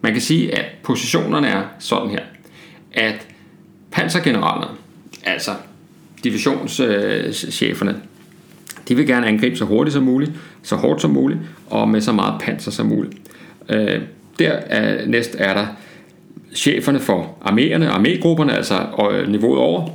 [0.00, 2.22] Man kan sige, at positionerne er sådan her,
[2.92, 3.26] at
[3.90, 4.76] pansergeneralerne,
[5.24, 5.50] altså
[6.24, 7.96] divisionscheferne,
[8.88, 10.32] de vil gerne angribe så hurtigt som muligt,
[10.62, 13.14] så hårdt som muligt, og med så meget panser som muligt.
[13.68, 14.00] Øh,
[14.38, 15.66] der er, næst er der
[16.54, 19.88] cheferne for arméerne, armégrupperne, altså øh, niveauet over,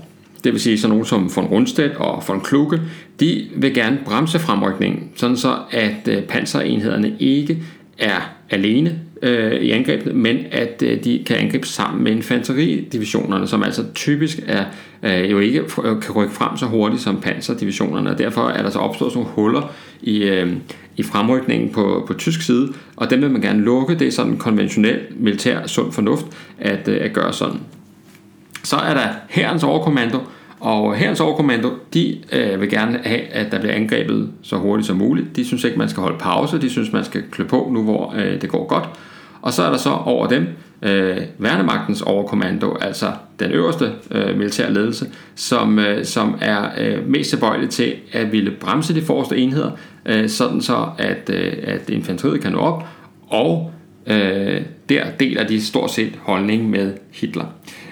[0.43, 2.81] det vil sige sådan nogen som von Rundstedt og von Kluge,
[3.19, 7.63] de vil gerne bremse fremrykningen, sådan så at øh, panserenhederne ikke
[7.97, 13.63] er alene øh, i angrebet, men at øh, de kan angribe sammen med infanteridivisionerne, som
[13.63, 14.63] altså typisk er
[15.03, 15.63] øh, jo ikke
[16.01, 19.35] kan rykke frem så hurtigt som panserdivisionerne, og derfor er der så opstået sådan nogle
[19.35, 20.53] huller i, øh,
[20.97, 23.95] i fremrykningen på, på tysk side, og dem vil man gerne lukke.
[23.95, 26.25] Det er sådan konventionel militær sund fornuft
[26.59, 27.59] at, øh, at gøre sådan.
[28.63, 30.19] Så er der herrens overkommando,
[30.59, 34.97] og herrens overkommando, de øh, vil gerne have, at der bliver angrebet så hurtigt som
[34.97, 35.35] muligt.
[35.35, 36.61] De synes ikke, man skal holde pause.
[36.61, 38.89] De synes, man skal klø på nu, hvor øh, det går godt.
[39.45, 40.47] Og så er der så over dem
[40.81, 45.05] øh, værnemagtens overkommando, altså den øverste øh, militære ledelse,
[45.35, 49.71] som, øh, som er øh, mest tilbøjelig til at ville bremse de forreste enheder,
[50.05, 52.83] øh, sådan så at, øh, at infanteriet kan nå op,
[53.27, 53.71] og
[54.07, 57.45] øh, der deler de stort set holdning med Hitler.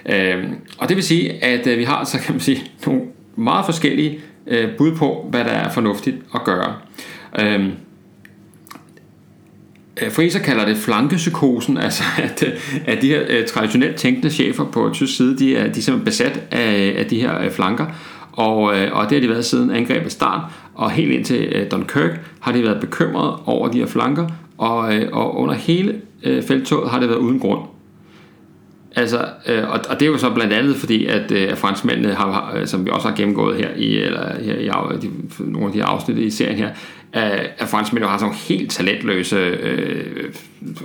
[0.05, 0.43] Øh,
[0.77, 3.01] og det vil sige, at øh, vi har altså, kan man sige, nogle
[3.35, 6.73] meget forskellige øh, bud på, hvad der er fornuftigt at gøre.
[7.39, 7.69] Øh,
[10.01, 12.43] Øh, Friser kalder det flankepsykosen, altså at,
[12.85, 16.05] at de her øh, traditionelt tænkende chefer på tysk side, de er, de er simpelthen
[16.05, 17.85] besat af, af de her øh, flanker,
[18.31, 20.41] og, og det har de været siden angrebet start,
[20.75, 24.27] og helt indtil Dunkirk har de været bekymrede over de her flanker,
[24.57, 24.79] og,
[25.11, 27.61] og under hele uh, feltoget har det været uden grund.
[28.95, 32.85] Altså, og, og det er jo så blandt andet fordi, at, at franskmændene, har, som
[32.85, 36.29] vi også har gennemgået her i, eller, her i de, nogle af de afsnit i
[36.29, 36.69] serien her,
[37.13, 40.33] at, at franskmændene har sådan helt talentløse øh,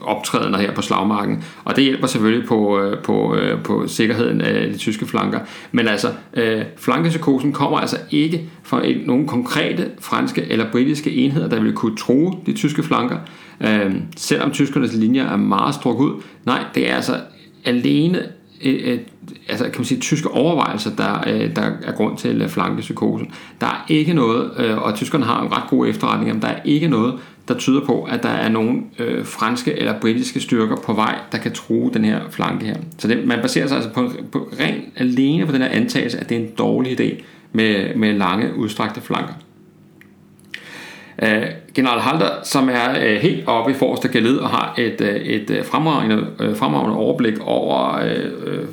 [0.02, 4.72] optrædener her på slagmarken, og det hjælper selvfølgelig på, øh, på, øh, på sikkerheden af
[4.72, 5.40] de tyske flanker.
[5.72, 11.48] Men altså, øh, flankepsykosen kommer altså ikke fra et, nogle konkrete franske eller britiske enheder,
[11.48, 13.16] der vil kunne true de tyske flanker,
[13.60, 16.22] øh, selvom tyskernes linjer er meget strukket ud.
[16.46, 17.20] Nej, det er altså
[17.64, 18.22] alene
[18.64, 19.00] Øh, et,
[19.48, 23.30] altså kan man sige, tyske overvejelser, der, øh, der er grund til øh, flankepsykosen.
[23.60, 26.88] Der er ikke noget, og tyskerne har en ret god efterretning, men der er ikke
[26.88, 27.14] noget,
[27.48, 31.38] der tyder på, at der er nogle øh, franske eller britiske styrker på vej, der
[31.38, 32.76] kan true den her flanke her.
[32.98, 36.28] Så det, man baserer sig altså på, på ren alene på den her antagelse, at
[36.28, 39.34] det er en dårlig idé med, med lange, udstrakte flanker.
[41.22, 41.28] Uh,
[41.74, 45.62] General Halder, som er øh, helt oppe i forreste galed og har et, øh, et
[45.64, 48.02] fremragende, uh, fremragende overblik over,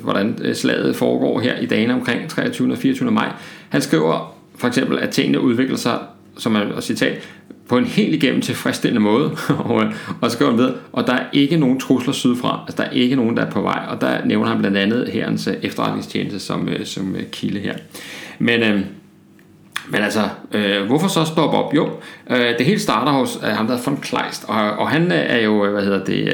[0.02, 2.72] hvordan slaget foregår her i dagene omkring 23.
[2.72, 3.10] og 24.
[3.10, 3.32] maj.
[3.68, 5.98] Han skriver for eksempel, at tingene udvikler sig,
[6.38, 7.28] som er citat,
[7.68, 9.84] på en helt igennem tilfredsstillende måde, og,
[10.20, 12.92] og så går han ved, og der er ikke nogen trusler sydfra, altså der er
[12.92, 16.68] ikke nogen, der er på vej, og der nævner han blandt andet herrens efterretningstjeneste som,
[16.84, 17.74] som kilde her.
[18.38, 18.80] Men øh,
[19.88, 21.74] men altså, øh, hvorfor så stoppe op?
[21.74, 21.90] Jo,
[22.30, 25.18] øh, det hele starter hos øh, ham, der er von Kleist, og, og han øh,
[25.18, 26.28] er jo, øh, hvad hedder det,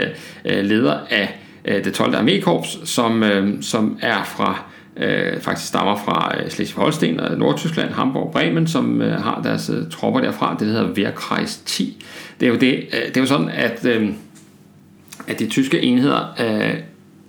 [0.45, 2.15] øh, øh, leder af øh, det 12.
[2.15, 4.63] armékorps, som, øh, som er fra,
[4.97, 9.71] øh, faktisk stammer fra øh, Slesvig-Holsten og Nordtyskland, Hamburg og Bremen, som øh, har deres
[9.71, 10.57] øh, tropper derfra.
[10.59, 12.05] Det hedder Wehrkreis 10.
[12.41, 14.09] Det er jo, det, øh, det er jo sådan, at, øh,
[15.29, 16.75] at de tyske enheder øh,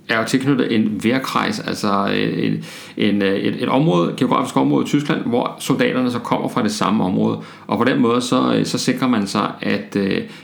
[0.09, 2.65] er jo tilknyttet en værkrejs, altså øh, en,
[2.97, 6.71] en, øh, et, et område, geografisk område i Tyskland, hvor soldaterne så kommer fra det
[6.71, 7.39] samme område.
[7.67, 9.95] Og på den måde så, øh, så sikrer man sig, at,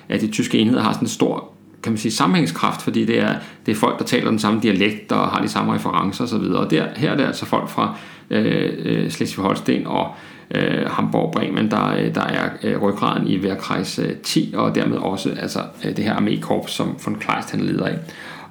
[0.10, 1.52] at de tyske enheder har sådan en stor
[1.84, 3.34] kan man sige, sammenhængskraft, fordi det er,
[3.65, 6.36] det er folk, der taler den samme dialekt og har de samme referencer osv.
[6.36, 7.95] Og der, her er det altså folk fra
[8.30, 10.08] øh, Slesvig-Holsten og
[10.56, 15.60] øh, Hamburg Bremen, der, der er øh, ryggraden i Værkrejs 10, og dermed også altså,
[15.84, 17.95] det her armékorps, som von Kleist han leder af.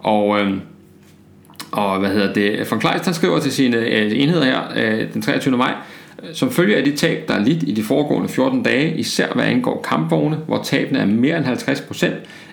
[0.00, 0.56] Og øh,
[1.72, 2.70] og hvad hedder det?
[2.70, 5.56] Von Kleist han skriver til sine øh, enheder her øh, den 23.
[5.56, 5.74] maj,
[6.32, 9.44] som følge af de tab, der er lidt i de foregående 14 dage, især hvad
[9.44, 12.06] angår kampvogne, hvor tabene er mere end 50%,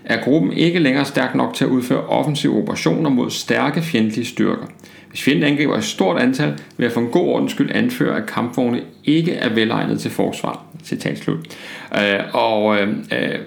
[0.06, 4.66] er gruppen ikke længere stærk nok til at udføre offensive operationer mod stærke fjendtlige styrker.
[5.10, 8.26] Hvis fjenden angriber et stort antal, vil jeg for en god ordens skyld anføre, at
[8.26, 10.66] kampvogne ikke er velegnet til forsvar.
[10.84, 11.40] Citat slut.
[11.94, 13.40] Øh, og øh, øh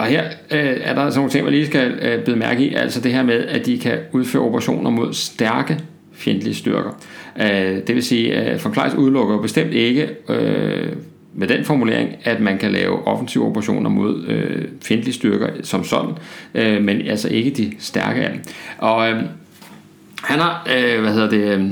[0.00, 2.74] og her øh, er der sådan nogle ting, man lige skal øh, bide mærke i,
[2.74, 5.78] altså det her med, at de kan udføre operationer mod stærke
[6.14, 6.90] fjendtlige styrker.
[7.40, 10.92] Øh, det vil sige, at øh, Kleist udelukker bestemt ikke øh,
[11.34, 16.14] med den formulering, at man kan lave offensive operationer mod øh, fjendtlige styrker som sådan,
[16.54, 18.40] øh, men altså ikke de stærke af dem.
[18.78, 19.22] Og øh,
[20.22, 21.70] han har, øh, hvad hedder det, øh,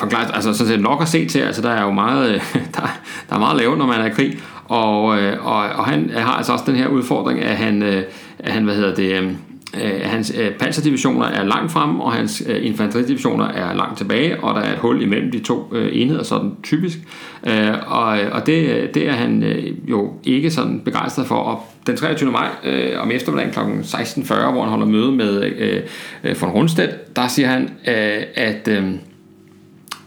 [0.00, 2.40] von altså sådan set nok at se til, altså der er jo meget, øh,
[2.76, 4.38] der, der er meget lavet, når man er i krig,
[4.72, 8.02] og, øh, og, og han har altså også den her udfordring, at han, øh,
[8.38, 9.36] at han hvad hedder det,
[9.74, 14.72] at hans panserdivisioner er langt fremme, og hans infanteridivisioner er langt tilbage, og der er
[14.72, 16.98] et hul imellem de to enheder, sådan typisk.
[17.86, 19.44] Og og det, det er han
[19.88, 21.34] jo ikke sådan begejstret for.
[21.34, 22.30] Og den 23.
[22.30, 23.60] maj øh, om eftermiddagen kl.
[23.96, 25.42] 16.40, hvor han holder møde med
[26.24, 28.68] øh, von Rundstedt, der siger han, øh, at...
[28.68, 28.84] Øh,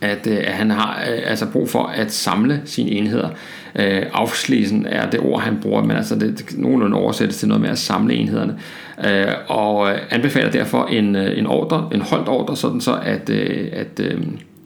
[0.02, 3.30] at øh, han har øh, altså brug for at samle sine enheder.
[3.76, 7.62] Øh, afslisen er det ord, han bruger, men altså det, det nogenlunde oversættes til noget
[7.62, 8.60] med at samle enhederne.
[9.06, 13.30] Øh, og øh, anbefaler derfor en, øh, en ordre, en holdt ordre, sådan så at,
[13.30, 14.22] øh, at, øh,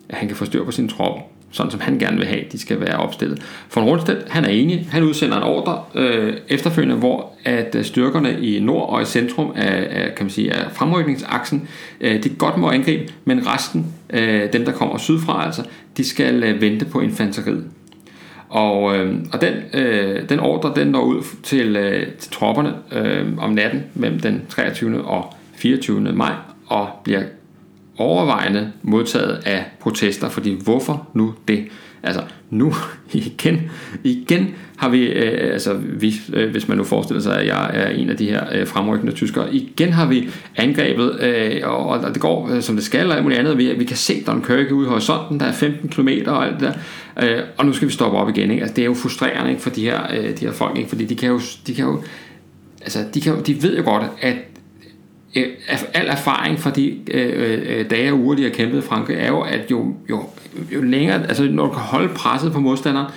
[0.10, 2.60] at han kan få styr på sine tropper sådan som han gerne vil have, de
[2.60, 3.42] skal være opstillet.
[3.76, 8.42] Von Rundstedt, han er enig, han udsender en ordre øh, efterfølgende, hvor at øh, styrkerne
[8.42, 11.68] i nord og i centrum af, af, kan man sige, af fremrykningsaksen,
[12.02, 15.64] øh, de godt må angribe, men resten, øh, dem der kommer sydfra altså,
[15.98, 17.66] de skal øh, vente på infanteriet.
[18.50, 23.28] Og, øh, og den, øh, den ordre, den når ud til, øh, til tropperne øh,
[23.38, 25.04] om natten mellem den 23.
[25.04, 26.02] og 24.
[26.02, 26.34] maj,
[26.68, 27.24] og bliver
[27.98, 31.68] overvejende modtaget af protester, fordi hvorfor nu det?
[32.04, 32.74] Altså nu
[33.14, 33.72] igen,
[34.04, 37.90] igen har vi, øh, altså vi, øh, hvis man nu forestiller sig, at jeg er
[37.90, 42.22] en af de her øh, fremrykkende tyskere, igen har vi angrebet, øh, og, og det
[42.22, 43.58] går øh, som det skal, og alt muligt andet.
[43.58, 46.74] Vi, vi kan se Dunkirk ude i horisonten, der er 15 km og alt det
[47.18, 48.52] der, øh, og nu skal vi stoppe op igen.
[48.52, 48.62] Ikke?
[48.62, 50.90] Altså, det er jo frustrerende ikke, for de her, øh, de her folk, ikke?
[50.90, 52.02] fordi de kan jo, de kan jo
[52.82, 54.36] altså, de, kan, de ved jo godt, at
[55.36, 55.48] Øh,
[55.94, 59.28] al erfaring fra de øh, øh, dage og uger, de har kæmpet i Frankrig, er
[59.28, 60.24] jo, at jo, jo,
[60.74, 63.08] jo længere, altså når du kan holde presset på modstanderen,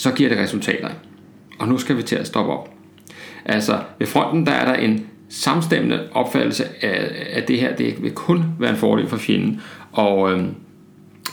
[0.00, 0.88] så giver det resultater.
[1.58, 2.68] Og nu skal vi til at stoppe op.
[3.44, 8.12] Altså ved fronten, der er der en samstemmende opfattelse af, at det her, det vil
[8.12, 9.60] kun være en fordel for fjenden.
[9.92, 10.52] Og, øhm, øh,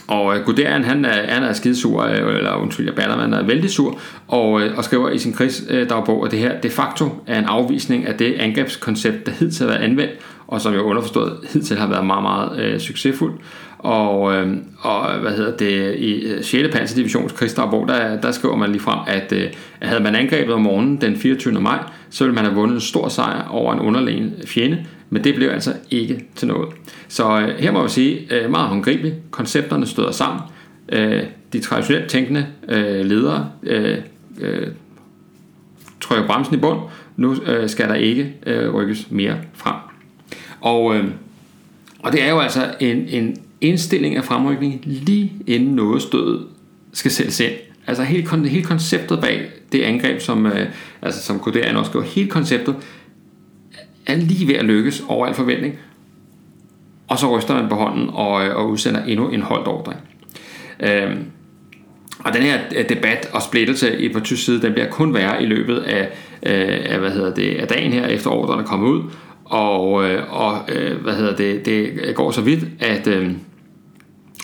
[0.08, 4.60] og Guderian, han er, han er skidesur, øh, eller undskyld, Ballermann er vældig sur, og,
[4.60, 8.14] øh, og skriver i sin krigsdagbog, at det her de facto er en afvisning af
[8.14, 10.12] det angrebskoncept, der hidtil har været anvendt,
[10.46, 13.40] og som jo underforstået hidtil har været meget, meget øh, succesfuldt.
[13.78, 16.68] Og, øh, og hvad hedder det, i øh, 6.
[16.72, 19.50] Panserdivisions krigsdagbog, der, der skriver man lige frem, at øh,
[19.82, 21.60] havde man angrebet om morgenen den 24.
[21.60, 21.78] maj,
[22.10, 25.48] så ville man have vundet en stor sejr over en underlegen fjende, men det blev
[25.48, 26.68] altså ikke til noget.
[27.08, 30.40] Så øh, her må vi sige, øh, meget håndgribeligt, koncepterne støder sammen.
[30.88, 33.98] Øh, de traditionelt tænkende øh, ledere øh,
[34.40, 34.66] øh,
[36.00, 36.80] trykker bremsen i bund.
[37.16, 39.74] Nu øh, skal der ikke øh, rykkes mere frem.
[40.60, 41.04] Og, øh,
[41.98, 46.46] og det er jo altså en, en indstilling af fremrykning lige inden nådestødet
[46.92, 47.52] skal sættes ind.
[47.86, 50.66] Altså hele, hele konceptet bag det angreb, som, øh,
[51.02, 52.76] altså, som Koderian også gjorde, hele konceptet
[54.06, 55.74] er lige ved at lykkes over al forventning,
[57.08, 59.92] og så ryster man på hånden og, øh, og udsender endnu en holdt ordre.
[60.80, 61.24] Øhm,
[62.24, 65.42] og den her øh, debat og splittelse i på tysk side, den bliver kun værre
[65.42, 66.08] i løbet af,
[66.42, 69.02] øh, af, hvad hedder det, af dagen her, efter ordrene er kommet ud,
[69.44, 70.58] og, øh, og
[71.02, 73.30] hvad hedder det, det går så vidt, at øh,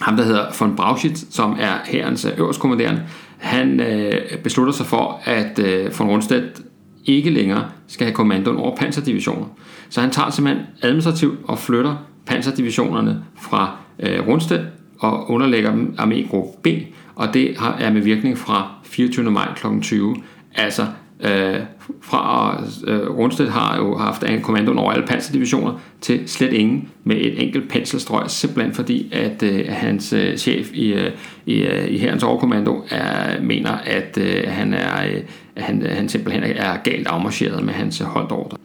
[0.04, 3.02] ham, der hedder von Brauchitz, som er herrens øh, øverstkommanderende,
[3.38, 6.62] han øh, beslutter sig for, at øh, von Rundstedt
[7.04, 9.46] ikke længere skal have kommandoen over panserdivisioner.
[9.88, 14.62] Så han tager simpelthen administrativt og flytter panserdivisionerne fra øh, Rundstedt
[14.98, 16.66] og underlægger dem armégruppe B,
[17.14, 19.30] og det har, er med virkning fra 24.
[19.30, 19.66] maj kl.
[19.82, 20.16] 20.
[20.54, 20.86] Altså
[21.20, 21.60] øh,
[22.02, 27.16] fra øh, Rundstedt har jo haft en kommandoen over alle panserdivisioner til slet ingen med
[27.16, 31.10] et enkelt penselstrøg, simpelthen fordi at øh, hans øh, chef i, øh,
[31.46, 35.22] i, øh, i herrens overkommando er, mener, at øh, han er øh,
[35.56, 38.56] han, han simpelthen er galt afmarcheret med hans øh, holdt ordre.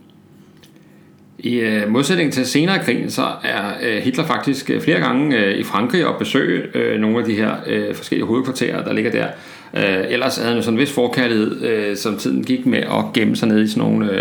[1.39, 5.37] I øh, modsætning til senere i krigen, så er øh, Hitler faktisk øh, flere gange
[5.37, 9.11] øh, i Frankrig og besøge øh, nogle af de her øh, forskellige hovedkvarterer, der ligger
[9.11, 9.27] der.
[9.73, 13.13] Øh, ellers havde han jo sådan en vis forkærlighed, øh, som tiden gik med at
[13.13, 14.11] gemme sig ned i sådan nogle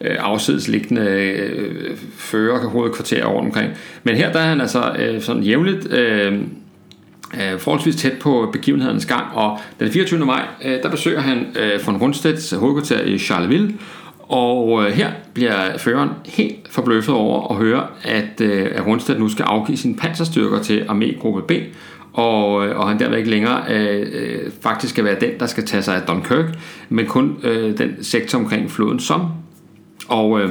[0.00, 3.70] øh, afsidesliggende øh, fører hovedkvarterer rundt omkring.
[4.04, 6.32] Men her der er han altså øh, sådan jævnligt øh,
[7.34, 10.26] øh, forholdsvis tæt på begivenhedens gang, og den 24.
[10.26, 13.74] maj, øh, der besøger han øh, von Rundstedts hovedkvarter i Charleville,
[14.28, 19.28] og øh, her bliver føreren helt forbløffet over at høre, at, øh, at Rundstedt nu
[19.28, 21.52] skal afgive sine panserstyrker til armégruppe B,
[22.16, 25.66] og, øh, og han derved ikke længere øh, øh, faktisk skal være den, der skal
[25.66, 29.26] tage sig af Dunkirk, men kun øh, den sektor omkring floden som.
[30.08, 30.50] Og, øh,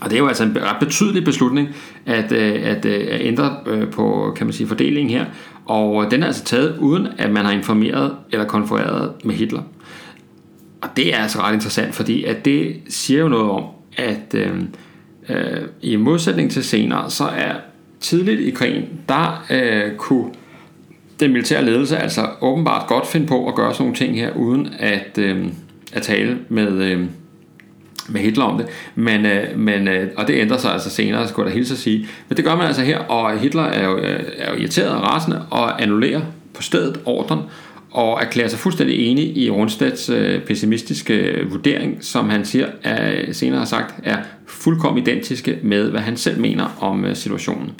[0.00, 1.68] og det er jo altså en ret betydelig beslutning
[2.06, 5.24] at, øh, at, øh, at ændre øh, på kan man sige, fordelingen her,
[5.66, 9.62] og øh, den er altså taget uden at man har informeret eller konfereret med Hitler.
[10.82, 13.64] Og det er altså ret interessant, fordi at det siger jo noget om,
[13.96, 14.60] at øh,
[15.28, 17.54] øh, i modsætning til senere, så er
[18.00, 20.30] tidligt i krigen, der øh, kunne
[21.20, 24.74] den militære ledelse altså åbenbart godt finde på at gøre sådan nogle ting her, uden
[24.78, 25.46] at, øh,
[25.92, 27.00] at tale med, øh,
[28.08, 31.48] med Hitler om det, men, øh, men, øh, og det ændrer sig altså senere, skulle
[31.48, 32.06] der hilse at sige.
[32.28, 35.02] Men det gør man altså her, og Hitler er jo, øh, er jo irriteret og
[35.02, 36.20] rasende og annullerer
[36.54, 37.40] på stedet ordren,
[37.94, 43.32] og erklærer sig fuldstændig enig i Rundstedts øh, pessimistiske øh, vurdering, som han siger, er,
[43.32, 47.70] senere har sagt, er fuldkommen identiske med, hvad han selv mener om øh, situationen.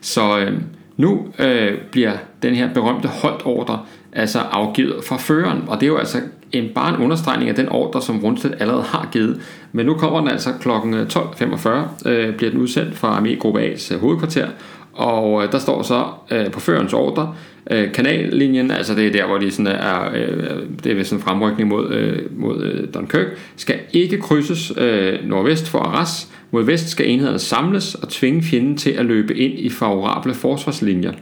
[0.00, 0.52] Så øh,
[1.00, 3.78] nu øh, bliver den her berømte holdt ordre
[4.12, 6.18] altså afgivet fra føreren, og det er jo altså
[6.52, 9.40] en, bare en understregning af den ordre, som Rundstedt allerede har givet.
[9.72, 10.68] Men nu kommer den altså kl.
[10.68, 14.48] 12.45, øh, øh, bliver den udsendt fra Armégruppe A's øh, hovedkvarter,
[14.92, 17.34] og øh, der står så øh, på førens ordre,
[17.70, 21.04] øh, kanallinjen, altså det er der, hvor de sådan er, øh, øh, det er ved
[21.04, 23.26] sådan en fremrykning mod, øh, mod øh, Dunkirk,
[23.56, 26.28] skal ikke krydses øh, nordvest for Arras.
[26.50, 31.12] Mod vest skal enhederne samles og tvinge fjenden til at løbe ind i favorable forsvarslinjer.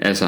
[0.00, 0.24] Altså,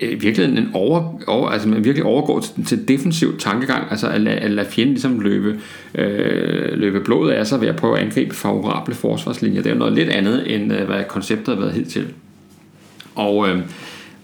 [0.00, 4.08] Øh, i virkeligheden en over, over, altså man virkelig overgår til, til defensiv tankegang, altså
[4.08, 5.60] at lade, at lade fjenden ligesom løbe,
[5.94, 9.62] øh, løbe blodet af sig ved at prøve at angribe favorable forsvarslinjer.
[9.62, 12.06] Det er jo noget lidt andet, end øh, hvad konceptet har været hidtil.
[13.14, 13.58] Og, øh,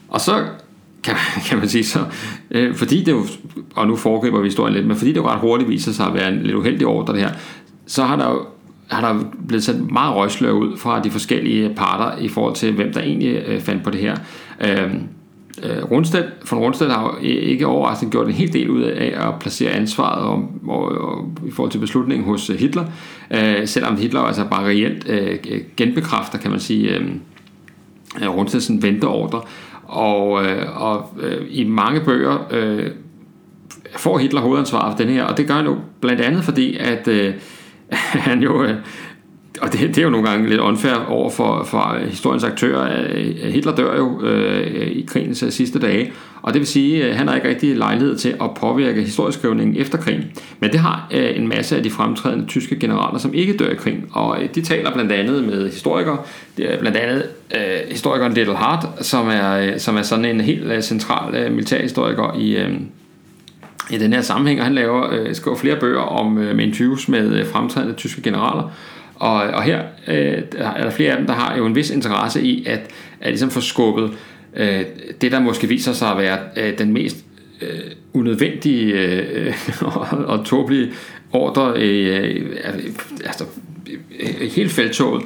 [0.09, 0.45] og så
[1.03, 1.15] kan,
[1.49, 1.99] kan man sige så,
[2.51, 3.27] øh, fordi det jo,
[3.75, 6.15] og nu foregriber vi historien lidt, men fordi det jo ret hurtigt viser sig at
[6.15, 7.31] være en lidt uheldig ordre det her,
[7.87, 8.47] så har der jo
[8.89, 12.93] har der blevet sat meget røgslør ud fra de forskellige parter i forhold til, hvem
[12.93, 14.17] der egentlig øh, fandt på det her.
[14.61, 14.95] Øh,
[15.63, 19.35] øh, Rundstedt, von Rundstedt har jo ikke overraskende gjort en hel del ud af at
[19.41, 22.85] placere ansvaret om, og, og, i forhold til beslutningen hos øh, Hitler,
[23.31, 25.39] øh, selvom Hitler altså bare reelt øh,
[25.77, 27.07] genbekræfter, kan man sige, øh,
[28.23, 29.41] øh Rundstedts venteordre.
[29.85, 32.91] Og, øh, og øh, i mange bøger øh,
[33.97, 37.09] får Hitler hovedansvaret for den her, og det gør han jo blandt andet fordi, at
[37.09, 37.35] øh,
[38.29, 38.77] han jo øh,
[39.61, 43.15] og det, det er jo nogle gange lidt unfair over for, for historiens aktører.
[43.51, 47.29] Hitler dør jo øh, i krigens øh, sidste dage, og det vil sige, at han
[47.29, 50.25] har ikke rigtig lejlighed til at påvirke historieskrivningen efter krigen.
[50.61, 53.75] Men det har øh, en masse af de fremtrædende tyske generaler, som ikke dør i
[53.75, 56.19] krigen, og øh, de taler blandt andet med historikere,
[56.57, 60.41] det er blandt andet øh, historikeren Little Hart, som er, øh, som er sådan en
[60.41, 62.73] helt øh, central øh, militærhistoriker i, øh,
[63.91, 67.09] i den her sammenhæng, og han laver, øh, skriver flere bøger om øh, med interviews
[67.09, 68.71] med øh, fremtrædende tyske generaler,
[69.19, 72.43] og, og her øh, er der flere af dem, der har jo en vis interesse
[72.43, 72.81] i at,
[73.21, 74.13] at ligesom få skubbet
[74.57, 74.83] øh,
[75.21, 77.17] det, der måske viser sig at være øh, den mest
[77.61, 77.69] øh,
[78.13, 80.93] unødvendige øh, og, og tåbelige
[81.33, 82.47] ordre, øh,
[83.25, 83.45] altså
[84.21, 85.23] øh, helt feltoget,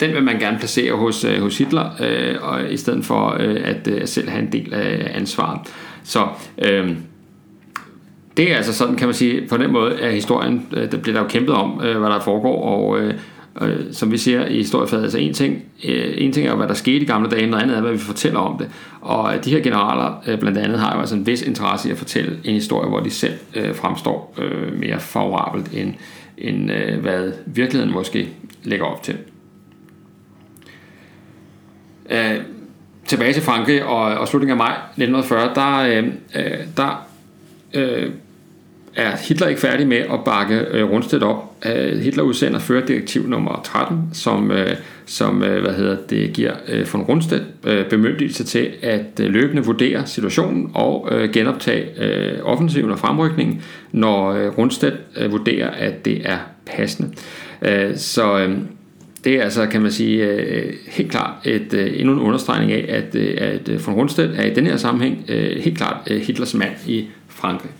[0.00, 3.60] den vil man gerne placere hos, øh, hos Hitler, øh, og i stedet for øh,
[3.64, 5.60] at øh, selv have en del af ansvaret.
[6.04, 6.28] Så
[6.58, 6.90] øh,
[8.36, 11.16] det er altså sådan, kan man sige, på den måde at historien, øh, der bliver
[11.16, 13.14] der jo kæmpet om, øh, hvad der foregår, og, øh,
[13.60, 16.74] øh, som vi ser i historiefaget, altså en ting, øh, en ting er hvad der
[16.74, 18.70] skete i gamle dage, noget andet er, hvad vi fortæller om det.
[19.00, 21.92] Og øh, de her generaler øh, blandt andet har jo altså en vis interesse i
[21.92, 25.94] at fortælle en historie, hvor de selv øh, fremstår øh, mere favorabelt, end,
[26.38, 28.28] end øh, hvad virkeligheden måske
[28.62, 29.16] lægger op til.
[32.10, 32.40] Øh,
[33.06, 37.06] tilbage til Frankrig og, og slutningen af maj 1940, der, øh, øh, der
[37.74, 38.10] øh,
[38.96, 41.52] er Hitler ikke færdig med at bakke øh, Rundstedt op.
[41.66, 44.76] Øh, Hitler udsender førerdirektiv nummer 13, som, øh,
[45.06, 49.64] som øh, hvad hedder det, giver øh, von Rundstedt øh, bemyndigelse til at øh, løbende
[49.64, 56.04] vurdere situationen og øh, genoptage øh, offensiven og fremrykningen, når øh, Rundstedt øh, vurderer, at
[56.04, 57.10] det er passende.
[57.62, 58.56] Øh, så øh,
[59.24, 62.84] det er altså, kan man sige, øh, helt klart et, øh, endnu en understregning af,
[62.88, 65.24] at, øh, at von Rundstedt er i den her sammenhæng
[65.62, 67.70] helt klart Hitlers mand i Frankrig.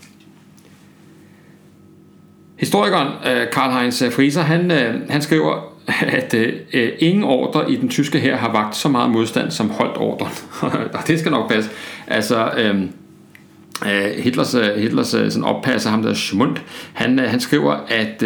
[2.65, 7.89] Historikeren øh, Karl-Heinz Frieser, han, øh, han skriver, at øh, øh, ingen ordre i den
[7.89, 10.31] tyske her har vagt så meget modstand som holdt ordren.
[11.07, 11.69] det skal nok passe.
[12.07, 12.89] Altså, øhm,
[13.85, 16.57] øh, Hitlers, Hitlers sådan oppasser, ham der Schmund,
[16.93, 18.23] han, han skriver, at,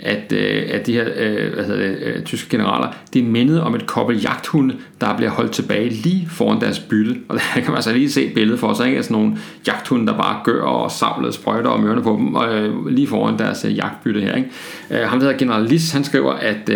[0.00, 3.74] at, øh, at de her øh, hvad hedder det, øh, tyske generaler, de mindede om
[3.74, 7.16] et koppel jagthunde, der bliver holdt tilbage lige foran deres bytte.
[7.28, 9.02] Og der kan man altså lige se billedet for sig, ikke?
[9.02, 9.36] Sådan nogle
[9.66, 12.48] jagthunde, der bare gør og savlede sprøjter og mørne på dem, og
[12.90, 14.34] lige foran deres jagtbytte her.
[14.34, 14.50] Ikke?
[14.90, 16.70] ham der hedder general Lis, han skriver, at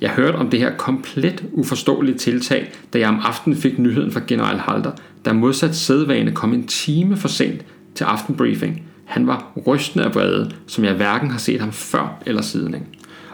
[0.00, 4.20] jeg hørte om det her komplet uforståelige tiltag, da jeg om aftenen fik nyheden fra
[4.26, 4.90] general Halter,
[5.24, 7.64] der modsat sædvane kom en time for sent
[7.94, 8.82] til aftenbriefing.
[9.04, 12.74] Han var rystende af vrede, som jeg hverken har set ham før eller siden.
[12.74, 12.86] Ikke?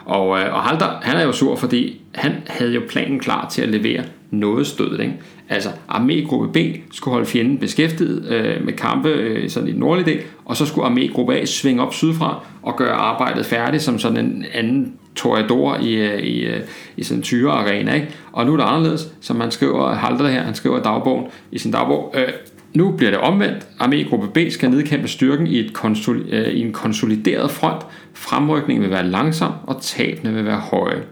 [0.05, 3.61] Og, øh, og Halder, han er jo sur, fordi han havde jo planen klar til
[3.61, 4.99] at levere noget stød.
[4.99, 5.13] Ikke?
[5.49, 6.57] Altså armégruppe B
[6.91, 10.65] skulle holde fjenden beskæftiget øh, med kampe øh, sådan i den nordlige del, og så
[10.65, 15.77] skulle armégruppe A svinge op sydfra og gøre arbejdet færdigt som sådan en anden toreador
[15.77, 16.61] i, øh, i, øh,
[16.97, 17.93] i sådan en tyre arena.
[17.93, 18.07] Ikke?
[18.31, 21.57] Og nu er det anderledes, som man skriver, Halter her, han skriver i dagbogen, i
[21.57, 22.27] sin dagbog, øh,
[22.73, 23.67] nu bliver det omvendt.
[23.79, 27.81] Armégruppe B skal nedkæmpe styrken i, et konsol, øh, i en konsolideret front.
[28.13, 31.03] Fremrykningen vil være langsom, og tabene vil være høje.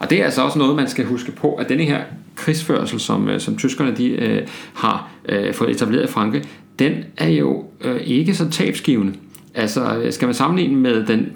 [0.00, 2.00] Og det er altså også noget, man skal huske på, at denne her
[2.34, 4.42] krigsførsel, som, øh, som tyskerne de, øh,
[4.74, 6.44] har øh, fået etableret i Franke,
[6.78, 9.14] den er jo øh, ikke så tabsgivende.
[9.54, 11.32] Altså, øh, skal man sammenligne med den,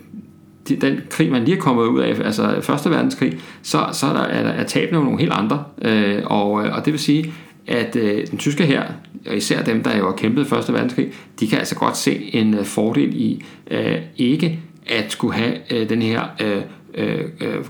[0.80, 4.20] den krig, man lige er kommet ud af, altså Første Verdenskrig, så, så er, der,
[4.20, 5.64] er, er tabene jo nogle helt andre.
[5.82, 7.32] Øh, og, øh, og det vil sige,
[7.70, 8.82] at øh, den tyske her,
[9.26, 11.08] og især dem, der jo har kæmpet i Første Verdenskrig,
[11.40, 15.88] de kan altså godt se en øh, fordel i øh, ikke at skulle have øh,
[15.88, 16.62] den her øh,
[16.94, 17.64] øh, øh,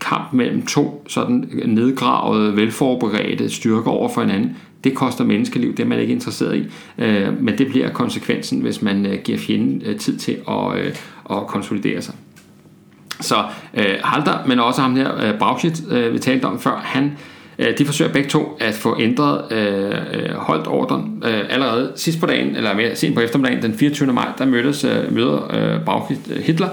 [0.00, 4.56] kamp mellem to sådan nedgravede, velforberedte styrker over for hinanden.
[4.84, 6.64] Det koster menneskeliv, det er man ikke interesseret i.
[6.98, 10.94] Øh, men det bliver konsekvensen, hvis man øh, giver fjenden øh, tid til at, øh,
[11.30, 12.14] at konsolidere sig.
[13.20, 13.44] Så
[13.74, 17.10] øh, Halter, men også ham her, øh, Brauchit, øh, vi talte om før, han Øh,
[17.62, 22.20] Øh, de forsøger begge to at få ændret øh, øh holdt ordren øh, allerede sidst
[22.20, 24.12] på dagen, eller mere sent på eftermiddagen, den 24.
[24.12, 26.68] maj, der mødtes øh, møder øh, Bauch øh, Hitler,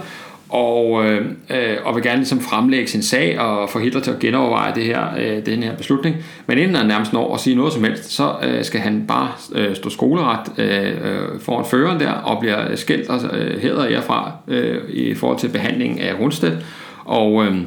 [0.50, 4.76] og, øh, og vil gerne ligesom fremlægge sin sag og få Hitler til at genoverveje
[4.76, 6.16] det her, øh, den her beslutning.
[6.48, 9.30] Men inden han nærmest når at sige noget som helst, så øh, skal han bare
[9.56, 10.94] øh, stå skoleret øh,
[11.40, 16.00] foran føreren der og bliver skældt og øh, hæder herfra øh, i forhold til behandlingen
[16.00, 16.66] af Rundstedt.
[17.06, 17.58] Og øh,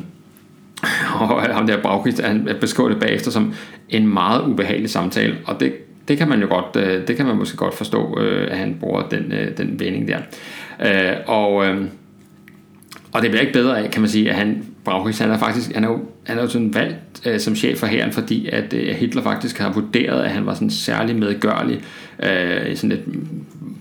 [1.20, 3.54] og ham der Braukist, han beskriver det bagefter som
[3.88, 5.72] en meget ubehagelig samtale, og det,
[6.08, 8.76] det kan man jo godt, øh, det kan man måske godt forstå, øh, at han
[8.80, 10.18] bruger den, øh, den vending der.
[11.26, 11.52] Og,
[13.12, 15.74] og det bliver ikke bedre af, kan man sige, at han, Braukist, han er faktisk,
[15.74, 18.72] han er jo, han er jo sådan valgt øh, som chef for hæren, fordi at
[18.72, 21.80] øh, Hitler faktisk har vurderet, at han var sådan særlig medgørlig,
[22.22, 23.00] øh, sådan lidt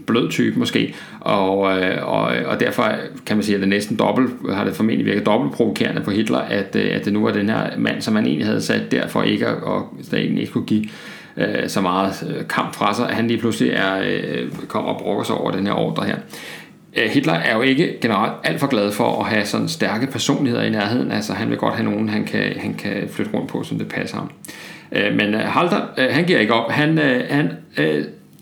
[0.07, 2.91] blød type måske, og, øh, og, og derfor
[3.25, 6.39] kan man sige, at det næsten dobbelt, har det formentlig virket dobbelt provokerende på Hitler,
[6.39, 9.07] at, øh, at det nu var den her mand, som man egentlig havde sat der
[9.07, 10.85] for ikke at, og egentlig ikke kunne give
[11.37, 14.03] øh, så meget kamp fra sig, at han lige pludselig er,
[14.67, 16.15] kommer og brokker sig over den her ordre her.
[16.97, 20.63] Øh, Hitler er jo ikke generelt alt for glad for at have sådan stærke personligheder
[20.63, 21.11] i nærheden.
[21.11, 23.87] Altså han vil godt have nogen, han kan, han kan flytte rundt på, som det
[23.87, 24.31] passer ham.
[24.91, 26.71] Øh, men øh, Halter, han giver ikke op.
[26.71, 26.97] Han,
[27.29, 27.51] han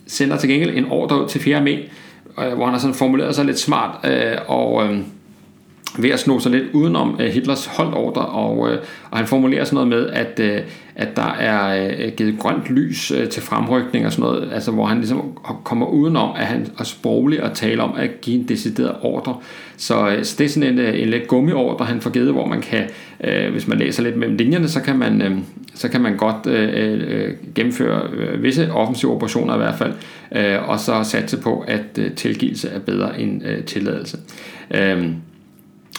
[0.07, 1.57] sender til gengæld en ordre ud til 4.
[1.57, 1.89] armé,
[2.55, 4.05] hvor han har sådan formuleret sig lidt smart,
[4.47, 5.05] og øhm,
[5.97, 8.77] ved at sno sig lidt udenom øh, Hitlers holdt ordre, og, øh,
[9.11, 10.61] og han formulerer sådan noget med, at, øh,
[10.95, 14.85] at der er øh, givet grønt lys øh, til fremrykning og sådan noget, altså hvor
[14.85, 18.95] han ligesom kommer udenom, at han er sproglig og tale om at give en decideret
[19.01, 19.35] ordre.
[19.77, 22.45] Så, øh, så det er sådan en, øh, en lidt gummiordre, han får givet, hvor
[22.45, 22.89] man kan,
[23.23, 25.37] øh, hvis man læser lidt mellem linjerne, så kan man, øh,
[25.75, 29.93] så kan man godt øh, øh, gennemføre øh, visse offensive operationer i hvert fald,
[30.35, 34.17] øh, og så satse på, at øh, tilgivelse er bedre end øh, tilladelse.
[34.71, 35.09] Øh,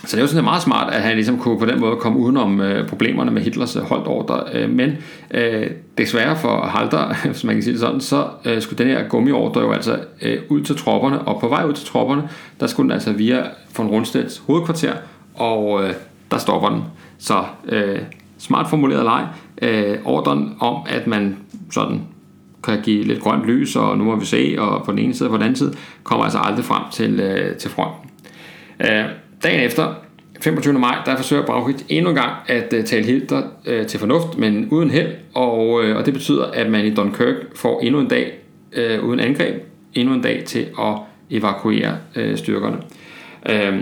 [0.05, 2.18] så det var jo sådan meget smart, at han ligesom kunne på den måde komme
[2.18, 4.42] udenom øh, problemerne med Hitlers øh, holdt ordre.
[4.53, 4.92] Øh, men
[5.30, 9.09] øh, desværre for Halter, hvis man kan sige det sådan, så øh, skulle den her
[9.09, 12.28] gummiordre jo altså øh, ud til tropperne, og på vej ud til tropperne,
[12.61, 13.42] der skulle den altså via
[13.76, 14.92] von Rundstedts hovedkvarter,
[15.34, 15.92] og øh,
[16.30, 16.82] der stopper den.
[17.18, 17.98] Så øh,
[18.38, 19.26] smart formuleret leg.
[19.62, 21.36] Øh, ordren om, at man
[21.70, 22.01] sådan
[22.64, 25.28] kan give lidt grønt lys, og nu må vi se, og på den ene side
[25.28, 28.11] og på den anden side, kommer altså aldrig frem til, øh, til fronten.
[28.80, 29.05] Øh,
[29.43, 29.95] Dagen efter,
[30.41, 30.78] 25.
[30.78, 34.68] maj, der forsøger Brauchit endnu en gang at uh, tale Hitler uh, til fornuft, men
[34.70, 38.32] uden held, og, uh, og det betyder, at man i Dunkirk får endnu en dag
[38.76, 39.62] uh, uden angreb,
[39.95, 40.95] endnu en dag til at
[41.30, 42.76] evakuere uh, styrkerne.
[43.51, 43.78] Uh,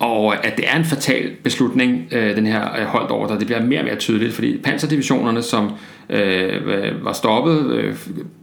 [0.00, 3.62] og at det er en fatal beslutning, øh, den her øh, holdt ordre, det bliver
[3.62, 5.70] mere og mere tydeligt, fordi panserdivisionerne, som
[6.10, 7.96] øh, var stoppet, øh,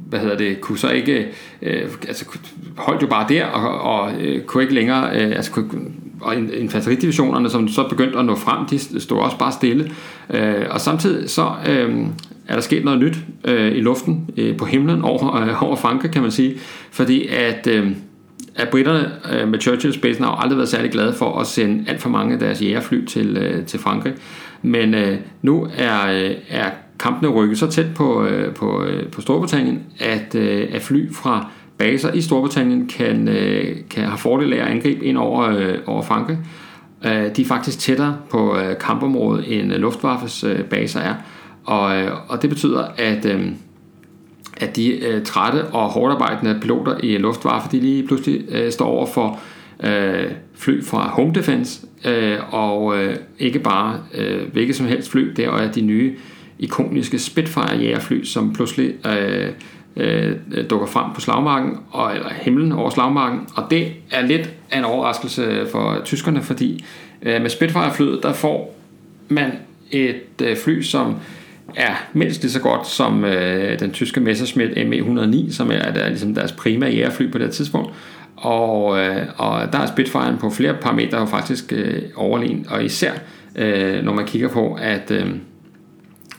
[0.10, 1.28] hvad hedder det, kunne så ikke,
[1.62, 2.26] øh, altså
[2.78, 5.70] holdt jo bare der, og, og øh, kunne ikke længere, øh, altså kunne,
[6.22, 9.92] og infanteridivisionerne, som så begyndte at nå frem, de stod også bare stille.
[10.30, 11.96] Øh, og samtidig så øh,
[12.48, 16.12] er der sket noget nyt øh, i luften, øh, på himlen over, øh, over Frankrig,
[16.12, 16.56] kan man sige,
[16.92, 17.68] fordi at...
[17.68, 17.92] Øh,
[18.56, 21.90] at britterne øh, med Churchill spidsen har jo aldrig været særlig glade for at sende
[21.90, 24.14] alt for mange af deres jægerfly til, øh, til Frankrig.
[24.62, 29.22] Men øh, nu er, øh, er kampene rykket så tæt på, øh, på, øh, på
[29.22, 34.58] Storbritannien, at, øh, at fly fra baser i Storbritannien kan, øh, kan have fordel af
[34.58, 36.38] at angribe ind over, øh, over Frankrig.
[37.06, 41.16] Øh, de er faktisk tættere på øh, kampområdet, end øh, Luftwaffes øh, baser er.
[41.66, 43.26] Og, øh, og det betyder, at...
[43.26, 43.48] Øh,
[44.58, 49.06] at de øh, trætte og hårdarbejdende piloter i Luftwaffe, de lige pludselig øh, står over
[49.06, 49.40] for
[49.84, 55.34] øh, fly fra Home Defense, øh, og øh, ikke bare øh, hvilket som helst fly,
[55.38, 56.16] der er de nye
[56.60, 59.50] ikoniske Spitfire jægerfly, som pludselig øh,
[59.96, 60.36] øh,
[60.70, 64.86] dukker frem på slagmarken, og, eller himlen over slagmarken, og det er lidt af en
[64.86, 66.86] overraskelse for tyskerne, fordi
[67.22, 68.76] øh, med Spitfire-flyet, der får
[69.28, 69.52] man
[69.92, 71.16] et øh, fly, som
[71.76, 76.36] er mindst lige så godt som øh, den tyske Messerschmitt ME109, som er der, ligesom
[76.36, 77.94] deres primære jægerfly på det tidspunkt.
[78.36, 83.12] Og, øh, og der er Spitfire'en på flere parametre jo faktisk øh, overlegen, og især
[83.56, 85.26] øh, når man kigger på, at, øh,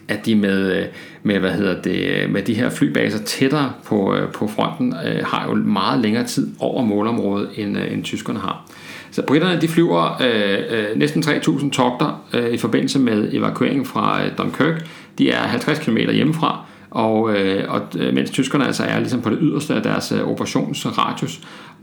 [0.08, 0.84] at de med, øh,
[1.22, 5.24] med, hvad hedder det, øh, med de her flybaser tættere på, øh, på fronten, øh,
[5.24, 8.70] har jo meget længere tid over målområdet, end, øh, end tyskerne har.
[9.10, 14.24] Så britterne de flyver øh, øh, næsten 3.000 togter øh, i forbindelse med evakueringen fra
[14.24, 14.86] øh, Dunkirk.
[15.18, 19.30] De er 50 km hjemmefra, og, øh, og øh, mens tyskerne altså er ligesom på
[19.30, 21.40] det yderste af deres øh, operationsradius.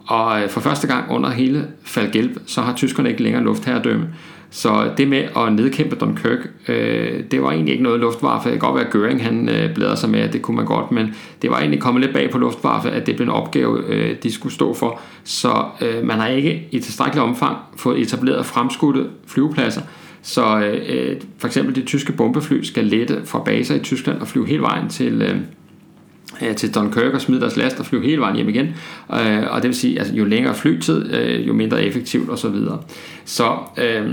[0.07, 4.07] Og øh, for første gang under hele Falgelb, så har tyskerne ikke længere luftherredømme.
[4.49, 8.49] Så det med at nedkæmpe Dunkirk, øh, det var egentlig ikke noget luftwaffe.
[8.49, 10.65] Det kan godt være, at Göring han øh, bladrer sig med, at det kunne man
[10.65, 13.83] godt, men det var egentlig kommet lidt bag på luftwaffe, at det blev en opgave,
[13.87, 14.99] øh, de skulle stå for.
[15.23, 19.81] Så øh, man har ikke i tilstrækkelig omfang fået etableret fremskudte flyvepladser.
[20.23, 24.27] Så øh, øh, for eksempel det tyske bombefly skal lette fra baser i Tyskland og
[24.27, 25.21] flyve hele vejen til...
[25.21, 28.65] Øh, øh til Dunkirk og smide deres last og flyve hele vejen hjem igen.
[29.11, 32.37] Øh, og det vil sige, at altså, jo længere flytid, øh, jo mindre effektivt osv.
[32.37, 32.81] Så, videre.
[33.25, 34.09] så øh,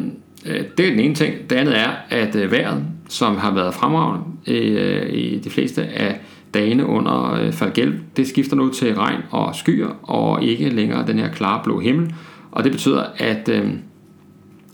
[0.46, 1.34] øh, det er den ene ting.
[1.50, 6.20] Det andet er, at øh, vejret, som har været fremragende øh, i de fleste af
[6.54, 11.28] dagene under Falgelb, det skifter nu til regn og skyer, og ikke længere den her
[11.28, 12.14] klare blå himmel.
[12.52, 13.48] Og det betyder, at,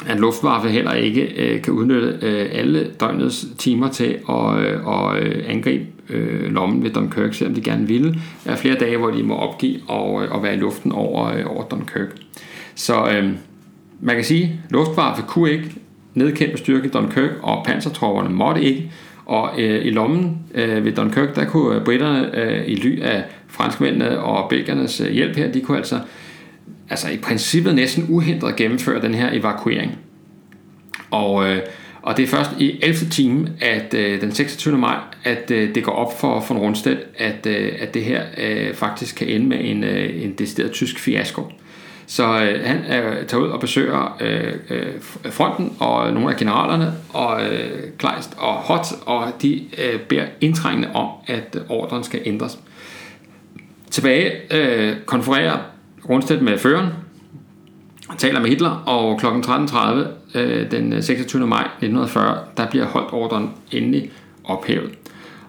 [0.07, 5.19] at Luftwaffe heller ikke øh, kan udnytte øh, alle døgnets timer til at, øh, og
[5.49, 5.85] angribe
[6.49, 8.15] lommen ved Dunkirk, selvom de gerne ville.
[8.45, 11.65] Der er flere dage, hvor de må opgive og, og være i luften over, over
[11.65, 12.17] Dunkirk.
[12.75, 13.31] Så øh,
[14.01, 15.71] man kan sige, at Luftwaffe kunne ikke
[16.15, 18.91] nedkæmpe styrke Dunkirk, og pansertropperne måtte ikke.
[19.27, 24.21] Og øh, i lommen øh, ved Dunkirk, der kunne britterne øh, i ly af franskmændene
[24.21, 26.01] og belgernes øh, hjælp her, de kunne altså,
[26.91, 29.99] altså i princippet næsten uhindret gennemføre den her evakuering.
[31.11, 31.63] Og, øh,
[32.03, 33.11] og det er først i 11.
[33.11, 34.79] time, at øh, den 26.
[34.79, 38.75] maj, at øh, det går op for von Rundstedt, at, øh, at det her øh,
[38.75, 41.53] faktisk kan ende med en, øh, en decideret tysk fiasko.
[42.07, 44.93] Så øh, han øh, tager ud og besøger øh, øh,
[45.31, 50.89] fronten og nogle af generalerne, og øh, Kleist og Hot, og de øh, beder indtrængende
[50.95, 52.59] om, at ordren skal ændres.
[53.91, 55.59] Tilbage øh, konfererer
[56.09, 56.87] Rundstedt med føreren,
[58.19, 59.27] taler med Hitler, og kl.
[59.27, 61.47] 13.30 øh, den øh, 26.
[61.47, 64.11] maj 1940, der bliver holdt ordren endelig
[64.45, 64.91] ophævet.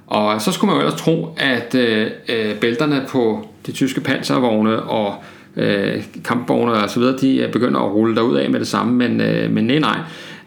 [0.07, 4.83] Og så skulle man jo ellers tro, at øh, øh, bælterne på de tyske panservogne
[4.83, 5.15] og
[5.55, 8.93] øh, kampvogne og så videre, de øh, begynder at rulle derud af med det samme,
[8.93, 9.97] men, øh, men nej, nej.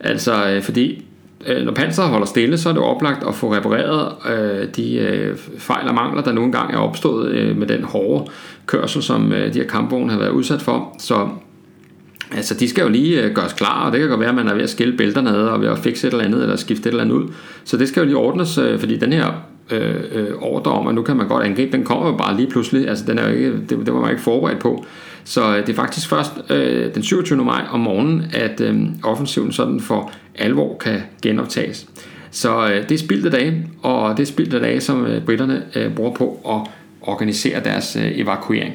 [0.01, 1.05] Altså, øh, fordi
[1.47, 5.37] Øh, når panseret holder stille, så er det oplagt at få repareret øh, de øh,
[5.59, 8.31] fejl og mangler, der nu engang er opstået øh, med den hårde
[8.67, 10.97] kørsel, som øh, de her kampvogne har været udsat for.
[10.99, 11.29] Så
[12.37, 14.49] Altså, de skal jo lige øh, gøres klar, og det kan godt være, at man
[14.49, 16.89] er ved at skille bælterne ad, og ved at fikse et eller andet, eller skifte
[16.89, 17.29] et eller andet ud.
[17.65, 19.27] Så det skal jo lige ordnes, øh, fordi den her
[19.71, 22.51] øh, øh, ordre om, at nu kan man godt angribe, den kommer jo bare lige
[22.51, 22.89] pludselig.
[22.89, 24.85] Altså, den er jo ikke, det, det var man ikke forberedt på.
[25.25, 27.45] Så øh, det er faktisk først øh, den 27.
[27.45, 31.87] maj om morgenen, at øh, offensiven sådan for alvor kan genoptages.
[32.31, 35.95] Så øh, det er spildte dage, og det er spildte dage, som øh, britterne øh,
[35.95, 36.71] bruger på at
[37.09, 38.75] organisere deres øh, evakuering.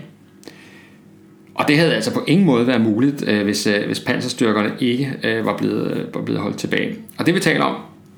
[1.56, 5.14] Og det havde altså på ingen måde været muligt, øh, hvis, øh, hvis panserstyrkerne ikke
[5.24, 6.96] øh, var, blevet, øh, var blevet holdt tilbage.
[7.18, 7.76] Og det vi taler om,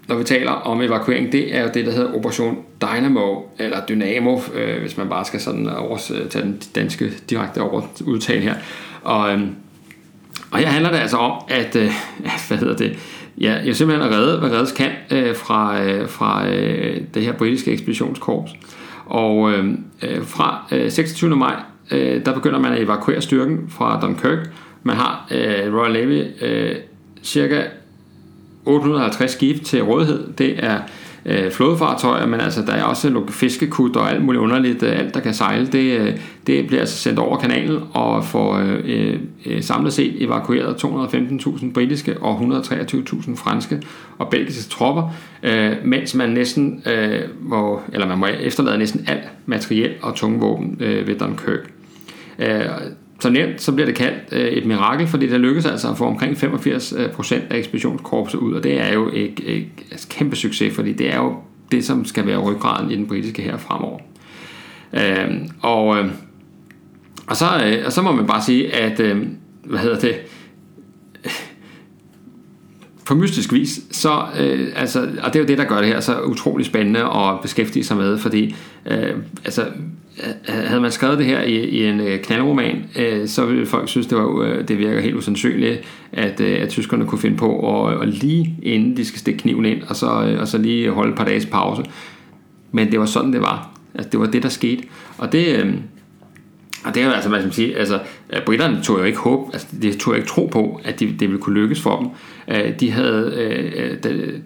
[0.07, 4.39] når vi taler om evakuering, det er jo det, der hedder Operation Dynamo, eller Dynamo,
[4.53, 8.55] øh, hvis man bare skal sådan overs, øh, tage den danske direkte over udtale her.
[9.03, 9.41] Og, øh,
[10.51, 11.91] og her handler det altså om, at, øh,
[12.47, 12.97] hvad hedder det,
[13.41, 17.33] ja, jeg simpelthen at redde, hvad reddes kan øh, fra, øh, fra øh, det her
[17.33, 18.51] britiske ekspeditionskorps.
[19.05, 19.65] Og øh,
[20.03, 21.35] øh fra øh, 26.
[21.35, 21.55] maj,
[21.91, 24.49] øh, der begynder man at evakuere styrken fra Dunkirk.
[24.83, 26.75] Man har øh, Royal Navy øh,
[27.23, 27.63] cirka
[28.65, 30.33] 850 skibe til rådighed.
[30.37, 30.79] Det er
[31.27, 35.19] øh, flådefartøjer, men altså der er også fiskekut og alt muligt underligt, øh, alt der
[35.19, 36.17] kan sejle, det, øh,
[36.47, 41.73] det bliver altså sendt over kanalen og får øh, øh, øh samlet set evakueret 215.000
[41.73, 43.81] britiske og 123.000 franske
[44.17, 45.13] og belgiske tropper,
[45.43, 50.39] øh, mens man næsten øh, må, eller man må efterlade næsten alt materiel og tunge
[50.39, 51.71] våben øh, ved Dunkirk.
[52.39, 52.65] Øh,
[53.19, 56.05] som nævnt, så bliver det kaldt øh, et mirakel, fordi det lykkedes altså at få
[56.05, 60.75] omkring 85% øh, af ekspeditionskorpset ud, og det er jo et, et, et kæmpe succes,
[60.75, 61.35] fordi det er jo
[61.71, 63.99] det, som skal være ryggraden i den britiske her fremover.
[64.93, 65.27] Øh,
[65.61, 66.05] og, øh,
[67.27, 69.27] og, så, øh, og så må man bare sige, at øh,
[69.63, 70.15] hvad hedder det,
[73.07, 75.99] på mystisk vis, så, øh, altså, og det er jo det, der gør det her
[75.99, 78.55] så utrolig spændende at beskæftige sig med, fordi
[78.85, 79.13] øh,
[79.45, 79.65] altså,
[80.23, 83.89] øh, havde man skrevet det her i, i en øh, knaldroman, øh, så ville folk
[83.89, 85.81] synes, det, var, øh, det virker helt usandsynligt,
[86.11, 89.65] at, øh, at tyskerne kunne finde på, at, at lige inden de skal stikke kniven
[89.65, 91.83] ind, og så, øh, og så lige holde et par dages pause.
[92.71, 93.71] Men det var sådan, det var.
[93.95, 94.83] Altså, det var det, der skete.
[95.17, 95.73] Og det, øh,
[96.85, 97.99] og det er jo altså, hvad skal man sige, altså,
[98.45, 101.27] britterne tog jo ikke håb, altså, de tog jo ikke tro på, at det, det
[101.27, 102.09] ville kunne lykkes for dem.
[102.55, 103.33] Øh, de havde,
[104.05, 104.39] øh,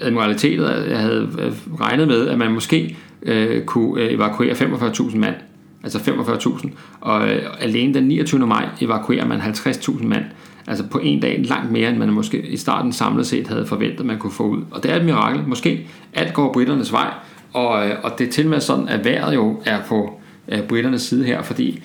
[0.00, 5.34] admiralitetet havde øh, regnet med, at man måske øh, kunne øh, evakuere 45.000 mand,
[5.82, 6.68] altså 45.000,
[7.00, 8.46] og øh, alene den 29.
[8.46, 10.24] maj evakuerer man 50.000 mand,
[10.66, 14.06] altså på en dag langt mere, end man måske i starten samlet set havde forventet,
[14.06, 14.62] man kunne få ud.
[14.70, 15.42] Og det er et mirakel.
[15.46, 17.10] Måske alt går britternes vej,
[17.52, 17.68] og,
[18.02, 21.42] og det er til med sådan, at vejret jo er på øh, britternes side her,
[21.42, 21.82] fordi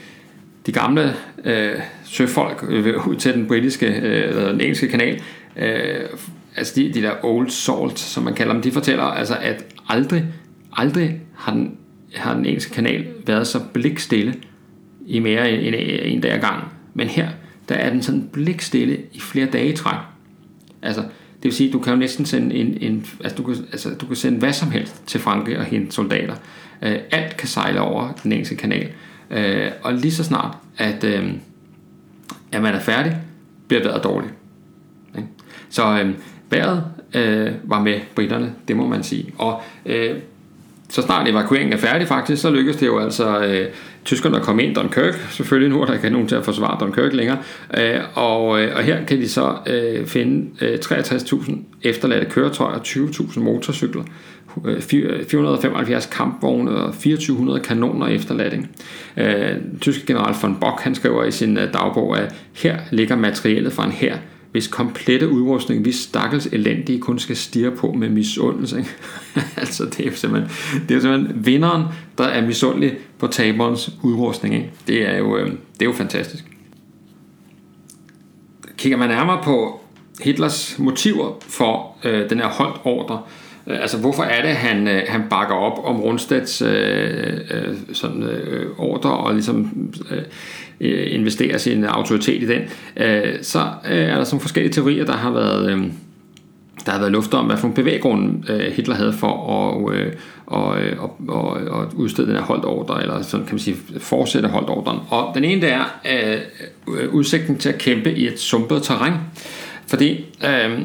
[0.66, 1.14] de gamle
[1.46, 5.22] øh, søfolk øh, ud til den britiske øh, eller den engelske kanal,
[5.58, 6.00] øh,
[6.56, 10.26] altså de, de der old salt, som man kalder dem, de fortæller altså, at aldrig,
[10.74, 11.78] aldrig har den,
[12.16, 14.34] har den engelske kanal været så blikstille
[15.08, 16.64] i mere end en, en dag ad gang.
[16.94, 17.30] Men her,
[17.70, 20.00] der er den sådan blikstille i flere dage i træk.
[20.82, 23.90] Altså, det vil sige, du kan jo næsten sende en, en altså, du kan, altså,
[24.02, 26.36] du kan sende hvad som helst til Frankrig og hente soldater.
[26.82, 28.90] Øh, alt kan sejle over den engelske kanal.
[29.32, 31.32] Øh, og lige så snart, at, øh,
[32.52, 33.18] at man er færdig,
[33.68, 34.34] bliver vejret dårligt.
[35.18, 35.28] Ikke?
[35.70, 36.14] Så øh,
[36.50, 39.34] vejret øh, var med britterne, det må man sige.
[39.38, 40.16] Og øh,
[40.90, 43.68] så snart evakueringen er færdig faktisk, så lykkedes det jo altså øh,
[44.06, 45.28] tyskerne at komme ind Dunkirk.
[45.30, 47.38] Selvfølgelig nu er der ikke nogen til at forsvare Dunkirk længere.
[47.78, 53.40] Øh, og, øh, og her kan de så øh, finde øh, 63.000 efterladte køretøjer, 20.000
[53.40, 54.04] motorcykler,
[54.82, 58.70] 475 øh, kampvogne og 2400 kanoner efterladning.
[59.18, 63.74] Øh, tyske general von Bock han skriver i sin øh, dagbog, at her ligger materialet
[63.74, 64.18] fra en her,
[64.52, 68.86] hvis komplette udrustning, hvis stakkels elendige kun skal stirre på med misundelse.
[69.58, 70.52] altså det er simpelthen,
[70.90, 71.84] det er simpelthen vinderen,
[72.18, 74.56] der er misundelig på taberens udrustning.
[74.56, 74.72] Ikke?
[74.88, 76.46] Det, er jo, øh, det er jo fantastisk.
[78.78, 79.82] Kigger man nærmere på
[80.22, 83.39] Hitlers motiver for øh, den her holdt ordre, Øh,
[83.70, 88.24] Øh, altså, hvorfor er det, han, øh, han bakker op om Rundstads øh, øh, sådan,
[88.24, 90.22] øh, ordre og ligesom øh,
[90.82, 92.62] øh, investerer sin autoritet i den?
[92.98, 93.60] Øh, så
[93.90, 95.72] øh, er der sådan forskellige teorier, der har været...
[95.72, 95.84] Øh,
[96.86, 100.14] der har været luft om, hvad for en bevæggrund øh, Hitler havde for at, øh,
[100.46, 100.68] og,
[100.98, 104.70] og, og, og udstede den her holdt ordre, eller sådan kan man sige, fortsætte holdt
[104.70, 105.00] ordren.
[105.10, 109.14] Og den ene, det er øh, udsigten til at kæmpe i et sumpet terræn.
[109.88, 110.80] Fordi øh,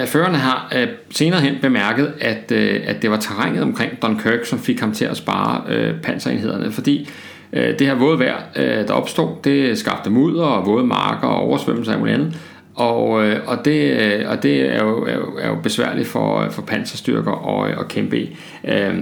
[0.00, 4.44] Øh, Førerne har øh, senere hen bemærket, at, øh, at det var terrænet omkring Dunkirk,
[4.44, 7.08] som fik ham til at spare øh, panserenhederne, fordi
[7.52, 11.40] øh, det her våde vejr, øh, der opstod, det skabte mudder og våde marker og
[11.40, 12.36] oversvømmelser af andet.
[12.74, 16.40] Og, øh, og, det, øh, og det er jo, er, jo, er jo besværligt for,
[16.40, 18.36] øh, for panserstyrker at, at øh, kæmpe i.
[18.68, 18.94] Øh,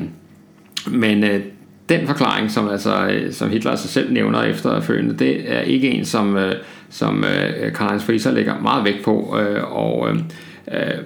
[0.87, 1.41] men øh,
[1.89, 6.37] den forklaring, som, altså, som Hitler altså selv nævner efterfølgende, det er ikke en, som,
[6.37, 6.55] øh,
[6.91, 9.39] som øh, Karl-Heinz Frieser lægger meget vægt på.
[9.41, 10.17] Øh, og Øh,
[10.73, 10.99] Øh,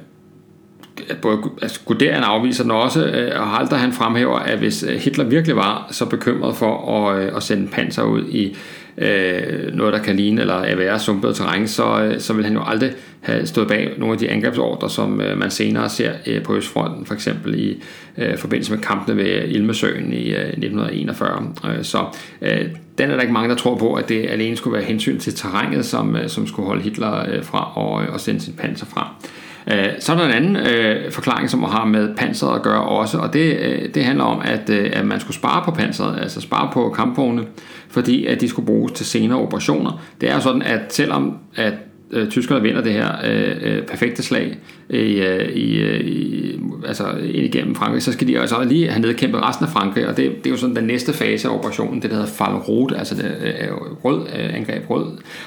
[1.22, 5.24] både altså Guderian afviser den også, øh, og Halter han fremhæver, at hvis øh, Hitler
[5.24, 8.56] virkelig var så bekymret for at, at sende panser ud i
[8.98, 12.92] øh, noget, der kan ligne eller være sumpet terræn, så, så vil han jo aldrig
[13.20, 17.06] have stået bag nogle af de angrebsordre, som øh, man senere ser øh, på Østfronten,
[17.06, 17.82] for eksempel i
[18.18, 21.54] øh, forbindelse med kampene ved Ilmesøen i øh, 1941.
[21.64, 22.04] Øh, så
[22.42, 22.64] øh,
[22.98, 25.34] den er der ikke mange, der tror på, at det alene skulle være hensyn til
[25.34, 29.14] terrænet, som, øh, som skulle holde Hitler øh, fra at, at sende sin panser fra.
[29.22, 29.37] Øh,
[29.70, 33.18] Øh, så er der en anden øh, forklaring, som har med panseret at gøre også,
[33.18, 36.40] og det, øh, det handler om, at, øh, at man skulle spare på panseret, altså
[36.40, 37.42] spare på kampvogne,
[37.88, 40.02] fordi at de skulle bruges til senere operationer.
[40.20, 41.74] Det er sådan, at selvom at
[42.10, 44.58] øh, tyskerne vinder det her øh, øh perfekte slag
[44.90, 49.42] i, øh, i, øh, altså ind igennem Frankrig, så skal de altså lige have nedkæmpet
[49.42, 52.10] resten af Frankrig, og det, det er jo sådan den næste fase af operationen, det
[52.10, 55.06] der hedder Fall Rot, altså det er jo rød angreb rød,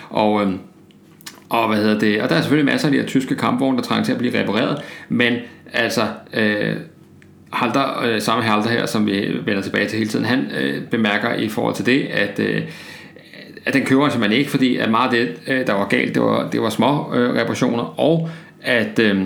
[0.09, 0.53] og øh,
[1.52, 3.84] og, hvad hedder det, og der er selvfølgelig masser af de her tyske kampvogne, der
[3.84, 5.34] trænger til at blive repareret, men
[5.74, 6.02] altså,
[6.34, 6.76] øh,
[7.54, 11.34] Halter, øh, samme Halter her, som vi vender tilbage til hele tiden, han øh, bemærker
[11.34, 12.62] i forhold til det, at, øh,
[13.66, 16.24] at den køber man ikke, fordi at meget af det, øh, der var galt, det
[16.24, 18.30] var, det var små øh, reparationer, og
[18.62, 19.26] at, øh,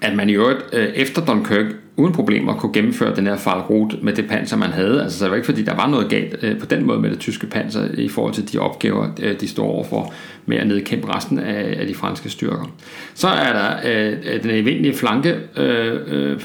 [0.00, 4.12] at man i øvrigt øh, efter Dunkirk uden problemer kunne gennemføre den her Fallrute med
[4.12, 5.02] det panser, man havde.
[5.02, 7.10] Altså, så det var ikke fordi, der var noget galt øh, på den måde med
[7.10, 10.12] det tyske panser i forhold til de opgaver, øh, de står overfor
[10.46, 12.74] med at nedkæmpe resten af, af de franske styrker.
[13.14, 16.40] Så er der øh, øh den evindelige flanke øh, øh,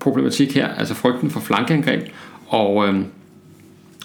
[0.00, 2.02] problematik her, altså frygten for flankeangreb,
[2.48, 3.00] og, øh,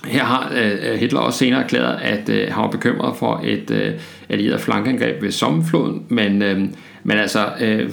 [0.05, 3.71] her har øh, øh, Hitler også senere erklæret, at øh, han var bekymret for et
[3.71, 3.93] øh,
[4.29, 6.59] allieret flankeangreb ved Sommerfloden, men, øh,
[7.03, 7.89] men altså øh,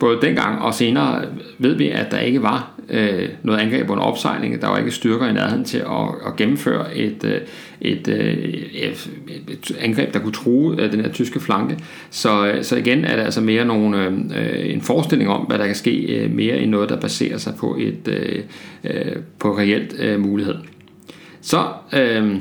[0.00, 1.24] både dengang og senere
[1.58, 4.60] ved vi, at der ikke var øh, noget angreb under opsejling.
[4.60, 7.40] Der var ikke styrker i nærheden til at, at gennemføre et, øh,
[7.80, 8.34] et, øh,
[8.72, 9.10] et,
[9.48, 11.78] et angreb, der kunne true øh, den her tyske flanke.
[12.10, 14.06] Så, øh, så igen er det altså mere nogle,
[14.36, 17.54] øh, en forestilling om, hvad der kan ske øh, mere end noget, der baserer sig
[17.58, 18.42] på et øh,
[18.84, 20.54] øh, på reelt øh, mulighed.
[21.40, 22.36] Så, øh,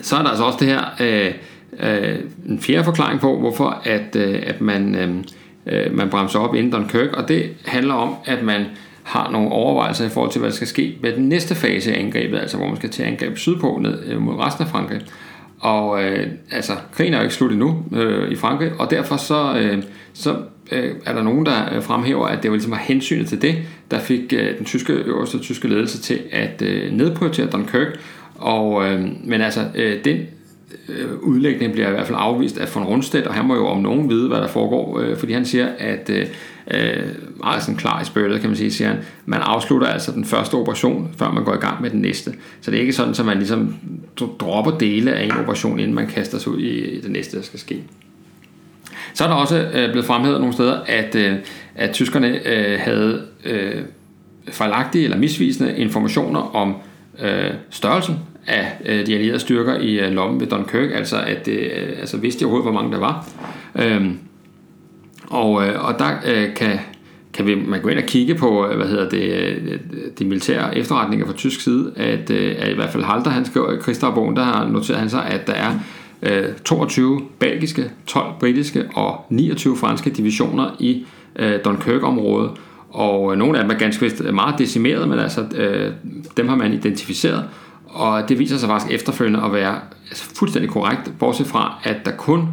[0.00, 1.34] så er der altså også det her øh,
[1.80, 2.18] øh,
[2.48, 5.14] en fjerde forklaring på, hvorfor at, øh, at man, øh,
[5.66, 8.64] øh, man bremser op inden Dunkirk, og det handler om, at man
[9.02, 12.00] har nogle overvejelser i forhold til, hvad der skal ske med den næste fase af
[12.00, 15.00] angrebet, altså hvor man skal til angreb sydpå ned øh, mod resten af Frankrig.
[15.60, 19.58] Og øh, altså, krigen er jo ikke slut endnu øh, i Frankrig, og derfor så,
[19.58, 19.82] øh,
[20.12, 20.36] så
[20.72, 23.54] øh, er der nogen, der øh, fremhæver, at det var ligesom hensynet til det,
[23.90, 28.00] der fik øh, den tyske øverste tyske ledelse til at øh, nedprioritere Dunkirk.
[28.34, 30.18] Og, øh, men altså, øh, den
[30.88, 33.82] øh, udlægning bliver i hvert fald afvist af von Rundstedt, og han må jo om
[33.82, 36.26] nogen vide, hvad der foregår, øh, fordi han siger, at øh,
[36.70, 37.02] øh
[37.36, 40.54] meget sådan klar i spørget, kan man sige, siger han, man afslutter altså den første
[40.54, 42.32] operation, før man går i gang med den næste.
[42.60, 43.74] Så det er ikke sådan, at man ligesom
[44.40, 47.42] dropper dele af en operation, inden man kaster sig ud i, i det næste, der
[47.42, 47.82] skal ske.
[49.14, 51.34] Så er der også øh, blevet fremhævet nogle steder, at, øh,
[51.74, 53.82] at tyskerne øh, havde øh,
[54.48, 56.74] fejlagtige eller misvisende informationer om
[57.22, 58.16] øh, størrelsen
[58.46, 61.70] af øh, de allierede styrker i øh, lommen ved Dunkirk, altså at øh,
[62.00, 63.26] altså vidste de overhovedet, hvor mange der var.
[63.78, 64.18] Øhm,
[65.30, 66.78] og, øh, og der øh, kan,
[67.32, 69.78] kan vi, man gå ind og kigge på, øh, hvad hedder det, øh,
[70.18, 73.72] de militære efterretninger fra tysk side, at, øh, at i hvert fald Halter, han skriver
[73.72, 75.72] i Krigsdagbogen, der har noteret han sig, at der er
[76.22, 82.50] øh, 22 belgiske, 12 britiske og 29 franske divisioner i øh, Dunkirk-området,
[82.90, 85.44] og øh, nogle af dem er ganske vist meget decimeret, men altså
[86.36, 87.44] dem har man identificeret,
[87.90, 92.10] og det viser sig faktisk efterfølgende at være altså, fuldstændig korrekt, bortset fra, at der
[92.10, 92.48] kun,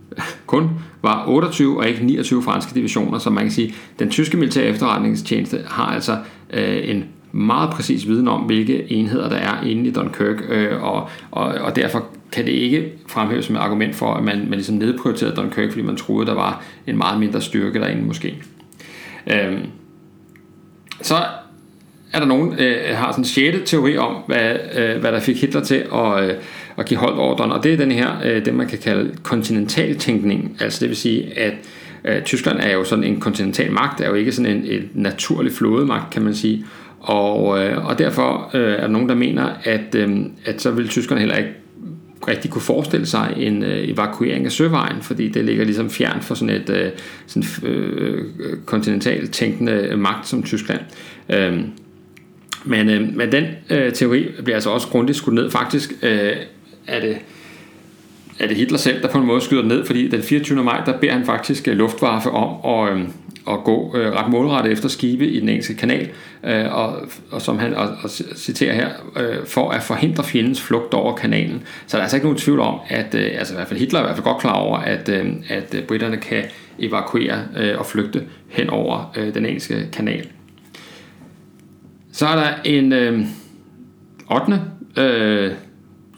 [0.46, 0.70] kun
[1.02, 5.60] var 28 og ikke 29 franske divisioner, så man kan sige, den tyske militære efterretningstjeneste
[5.66, 6.18] har altså
[6.50, 11.08] øh, en meget præcis viden om, hvilke enheder der er inde i Dunkirk, øh, og,
[11.30, 14.74] og, og derfor kan det ikke fremhæves som et argument for, at man, man ligesom
[14.74, 18.42] nedprioriterede Dunkirk, fordi man troede, der var en meget mindre styrke derinde måske.
[19.26, 19.58] Øh,
[21.02, 21.14] så
[22.12, 25.40] er der nogen, øh, har sådan en sjette teori om, hvad, øh, hvad der fik
[25.40, 26.34] Hitler til at, øh,
[26.78, 30.80] at give ordren, og det er den her, øh, det man kan kalde kontinentaltænkning, altså
[30.80, 31.54] det vil sige, at
[32.04, 35.52] øh, Tyskland er jo sådan en kontinental magt, er jo ikke sådan en, en naturlig
[35.52, 36.64] flådemagt, kan man sige,
[37.00, 40.88] og, øh, og derfor øh, er der nogen, der mener, at, øh, at så vil
[40.88, 41.50] tyskerne heller ikke
[42.28, 46.34] rigtig kunne forestille sig en øh, evakuering af søvejen, fordi det ligger ligesom fjern for
[46.34, 46.90] sådan et øh,
[47.26, 50.80] sådan, øh, øh kontinentalt tænkende magt som Tyskland.
[51.28, 51.60] Øh,
[52.64, 55.50] men, øh, men den øh, teori bliver altså også grundigt skudt ned.
[55.50, 56.36] Faktisk øh,
[56.86, 57.18] er, det,
[58.38, 60.64] er det Hitler selv, der på en måde skyder ned, fordi den 24.
[60.64, 63.04] maj, der beder han faktisk øh, Luftwaffe om at, øh,
[63.48, 66.08] at gå øh, ret målrettet efter skibe i den engelske kanal,
[66.44, 66.96] øh, og,
[67.30, 71.62] og som han og, og citerer her, øh, for at forhindre fjendens flugt over kanalen.
[71.86, 73.98] Så der er altså ikke nogen tvivl om, at øh, altså i hvert fald Hitler
[73.98, 76.44] er i hvert fald godt klar over, at, øh, at øh, britterne kan
[76.78, 80.26] evakuere øh, og flygte hen over øh, den engelske kanal.
[82.12, 83.26] Så er der en øh,
[84.30, 84.60] 8.
[84.96, 85.52] Øh,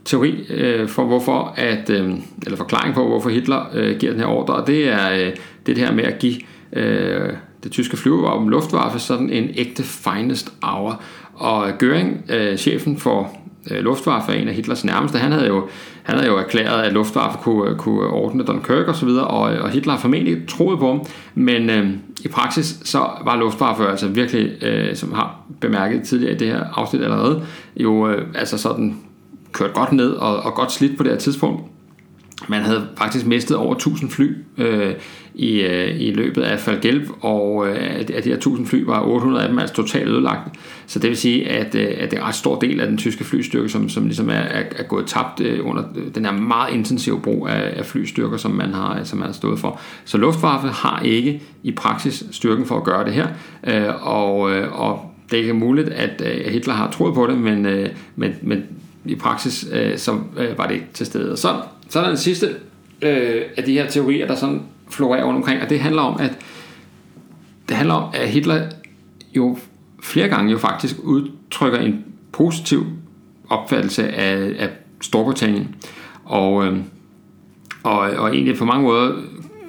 [0.04, 2.14] teori øh, for hvorfor at øh,
[2.44, 5.32] eller forklaring på hvorfor Hitler øh, giver den her ordre, og det er øh,
[5.66, 6.34] det her med at give
[6.72, 7.32] øh,
[7.64, 11.02] det tyske flyvevåben Luftwaffe sådan en ægte finest hour.
[11.34, 13.36] Og Göring, øh, chefen for
[13.70, 15.68] Øh, Luftwaffe er en af Hitlers nærmeste, han havde jo,
[16.02, 19.92] han havde jo erklæret, at Luftwaffe kunne, kunne ordne Dunkirk osv., og, og, og Hitler
[19.92, 21.90] har formentlig troet på ham, men øh,
[22.24, 26.64] i praksis så var Luftwaffe altså virkelig, øh, som har bemærket tidligere i det her
[26.74, 27.42] afsnit allerede,
[27.76, 28.96] jo øh, altså sådan
[29.52, 31.62] kørt godt ned og, og godt slidt på det her tidspunkt.
[32.48, 34.94] Man havde faktisk mistet over 1000 fly øh,
[35.34, 37.76] i, øh, i løbet af Falgelb, og øh,
[38.14, 40.56] af de her 1000 fly var 800 af dem altså totalt ødelagt.
[40.86, 42.98] Så det vil sige, at, øh, at det er en ret stor del af den
[42.98, 45.82] tyske flystyrke, som, som ligesom er, er, er gået tabt øh, under
[46.14, 49.58] den her meget intensive brug af, af flystyrker, som man, har, som man har stået
[49.58, 49.80] for.
[50.04, 53.28] Så Luftwaffe har ikke i praksis styrken for at gøre det her,
[53.66, 57.38] øh, og, øh, og det er ikke muligt, at øh, Hitler har troet på det,
[57.38, 58.62] men, øh, men, men
[59.04, 61.32] i praksis øh, så øh, var det ikke til stede.
[61.32, 61.48] Og så,
[61.94, 62.46] så er der den sidste
[63.02, 66.38] øh, af de her teorier, der sådan florerer rundt omkring, og det handler om, at
[67.68, 68.62] det handler om, at Hitler
[69.36, 69.58] jo
[70.02, 72.86] flere gange jo faktisk udtrykker en positiv
[73.50, 74.70] opfattelse af, af
[75.00, 75.74] Storbritannien,
[76.24, 76.78] og, øh,
[77.82, 79.12] og, og egentlig på mange måder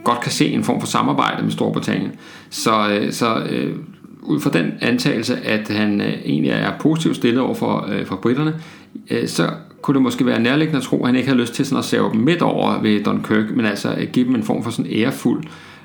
[0.03, 2.11] godt kan se en form for samarbejde med Storbritannien.
[2.49, 3.75] Så, øh, så øh,
[4.21, 8.15] ud fra den antagelse, at han øh, egentlig er positivt stillet over for, øh, for
[8.15, 8.61] britterne,
[9.09, 9.49] øh, så
[9.85, 11.85] kunne det måske være nærliggende at tro, at han ikke har lyst til sådan at
[11.85, 14.91] save dem midt over ved Dunkirk, men altså at give dem en form for sådan
[14.91, 15.43] ærefuld,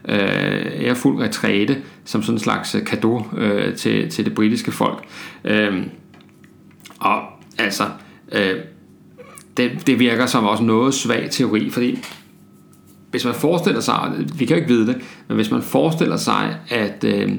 [0.09, 0.19] øh,
[0.81, 5.05] ærefuld retræte, som sådan en slags kado øh, øh, til, til det britiske folk.
[5.45, 5.83] Øh,
[7.01, 7.23] og
[7.59, 7.85] altså,
[8.33, 8.55] øh,
[9.57, 11.99] det, det virker som også noget svag teori, fordi
[13.11, 14.97] hvis man forestiller sig, vi kan jo ikke vide det,
[15.29, 17.33] men hvis man forestiller sig, at, øh,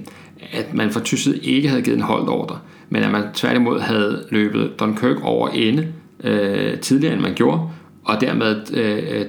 [0.51, 2.59] at man fra tysk ikke havde givet en holdt ordre,
[2.89, 5.87] men at man tværtimod havde løbet Dunkirk over ende
[6.23, 7.61] øh, tidligere, end man gjorde,
[8.03, 9.25] og dermed øh, øh,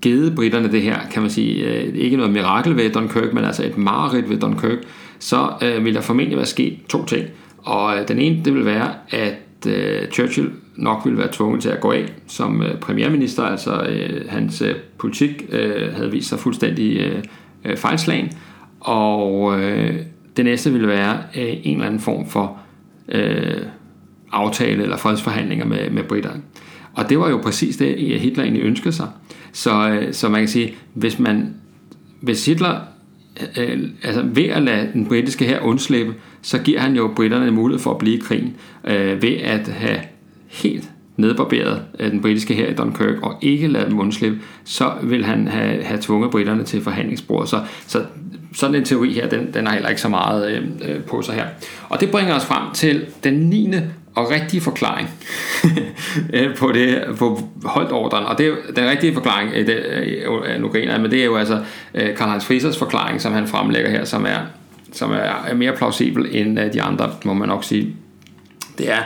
[0.00, 3.66] givet britterne det her, kan man sige, øh, ikke noget mirakel ved Dunkirk, men altså
[3.66, 4.78] et mareridt ved Dunkirk,
[5.18, 7.26] så øh, vil der formentlig være sket to ting.
[7.58, 11.68] Og øh, den ene, det vil være, at øh, Churchill nok ville være tvunget til
[11.68, 16.38] at gå af som øh, premierminister, altså øh, hans øh, politik øh, havde vist sig
[16.38, 17.22] fuldstændig øh,
[17.64, 18.32] øh, fejlslagen,
[18.80, 19.96] og øh,
[20.36, 22.58] det næste ville være øh, en eller anden form for
[23.08, 23.62] øh,
[24.32, 26.42] aftale eller fredsforhandlinger med, med britterne.
[26.94, 29.08] Og det var jo præcis det, Hitler egentlig ønskede sig.
[29.52, 31.54] Så, øh, så man kan sige, hvis man
[32.20, 32.80] hvis Hitler
[33.58, 37.82] øh, altså ved at lade den britiske her undslippe, så giver han jo britterne mulighed
[37.82, 40.00] for at blive i krigen øh, ved at have
[40.48, 45.24] helt nedbarberet øh, den britiske her i Dunkirk og ikke lade dem undslippe, så vil
[45.24, 47.48] han have, have tvunget britterne til forhandlingsbordet.
[47.48, 48.04] Så, så
[48.54, 51.34] sådan en teori her, den, den har heller ikke så meget øh, øh på sig
[51.34, 51.46] her.
[51.88, 53.66] Og det bringer os frem til den 9
[54.18, 55.08] og rigtige forklaring
[56.58, 58.24] på det på holdt ordren.
[58.24, 59.76] Og det er den rigtige forklaring, øh, det,
[60.46, 61.64] øh, nu griner men det er jo altså
[61.94, 64.38] øh, Karl Heinz Frisers forklaring, som han fremlægger her, som er,
[64.92, 67.96] som er mere plausibel end de andre, må man nok sige.
[68.78, 69.02] Det er,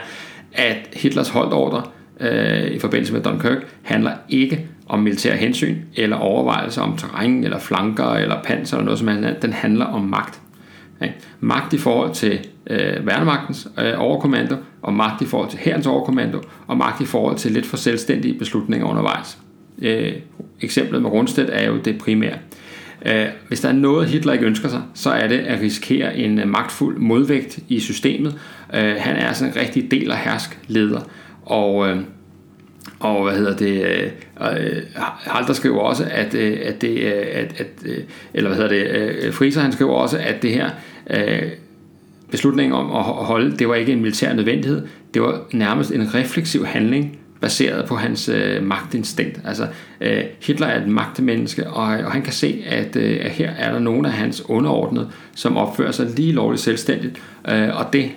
[0.52, 1.82] at Hitlers holdt ordre
[2.20, 7.58] øh, i forbindelse med Dunkirk handler ikke om militær hensyn eller overvejelser om terræn eller
[7.58, 9.42] flanker eller panser eller noget som helst.
[9.42, 10.40] Den handler om magt.
[11.40, 12.38] Magt i forhold til
[12.70, 17.36] øh, værnemagtens øh, overkommando, og magt i forhold til herrens overkommando, og magt i forhold
[17.36, 19.38] til lidt for selvstændige beslutninger undervejs.
[19.82, 20.12] Øh,
[20.60, 22.38] eksemplet med Rundstedt er jo det primære.
[23.06, 26.38] Øh, hvis der er noget, Hitler ikke ønsker sig, så er det at risikere en
[26.38, 28.38] øh, magtfuld modvægt i systemet.
[28.74, 31.00] Øh, han er sådan en rigtig del og hersk leder.
[31.42, 31.96] Og, øh,
[33.00, 34.10] og hvad hedder det, øh,
[34.40, 34.82] øh
[35.20, 37.98] Halter skriver også, at, øh, at det, øh, at, at, øh,
[38.34, 40.70] eller hvad hedder det, øh, Friser han skriver også, at det her
[41.10, 41.42] øh,
[42.32, 46.66] beslutningen om at holde, det var ikke en militær nødvendighed, det var nærmest en refleksiv
[46.66, 49.40] handling, baseret på hans øh, magtinstinkt.
[49.44, 49.66] Altså,
[50.00, 53.72] øh, Hitler er et magtmenneske, og, og han kan se, at, øh, at her er
[53.72, 58.10] der nogle af hans underordnede, som opfører sig lige lovligt selvstændigt, øh, og det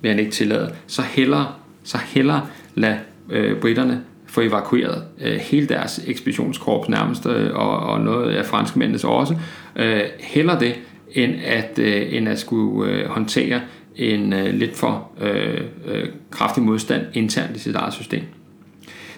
[0.00, 0.72] vil han ikke tillade.
[0.86, 1.46] Så hellere,
[1.84, 2.96] så hellere lad
[3.30, 9.04] øh, britterne få evakueret øh, hele deres ekspeditionskorps nærmest, øh, og, og noget af franskmændenes
[9.04, 9.34] også.
[9.76, 10.74] Øh, hellere det,
[11.12, 13.60] end at, øh, end at skulle øh, håndtere
[13.96, 18.22] en øh, lidt for øh, øh, kraftig modstand internt i sit eget system.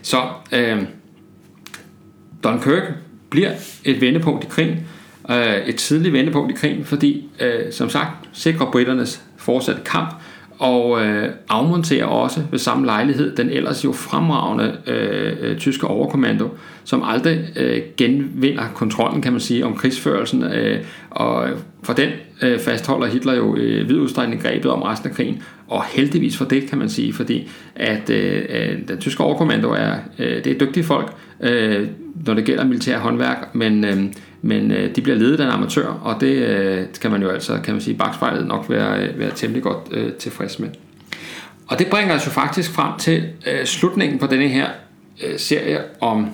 [0.03, 0.19] Så
[0.53, 0.83] øh,
[2.45, 2.83] Dunkirk
[3.31, 3.51] bliver
[3.85, 4.77] et vendepunkt i krigen,
[5.31, 10.15] øh, et tidligt vendepunkt i krigen, fordi øh, som sagt sikrer britternes fortsatte kamp,
[10.61, 16.49] og øh, afmonterer også ved samme lejlighed den ellers jo fremragende øh, øh, tyske overkommando,
[16.85, 21.49] som aldrig øh, genvinder kontrollen, kan man sige, om krigsførelsen, øh, og
[21.83, 22.09] for den
[22.43, 26.45] øh, fastholder Hitler jo i vid udstrækning grebet om resten af krigen, og heldigvis for
[26.45, 30.59] det, kan man sige, fordi at øh, øh den tyske overkommando er, øh, det er
[30.59, 31.89] dygtige folk, øh,
[32.27, 33.97] når det gælder militær håndværk, men, øh,
[34.43, 37.61] men øh, de bliver ledet af en amatør, og det øh, kan man jo altså,
[37.65, 40.69] kan man sige, bagspejlet nok være, øh, være temmelig godt øh, tilfreds med.
[41.67, 44.69] Og det bringer os jo faktisk frem til øh, slutningen på denne her
[45.25, 46.31] øh, serie om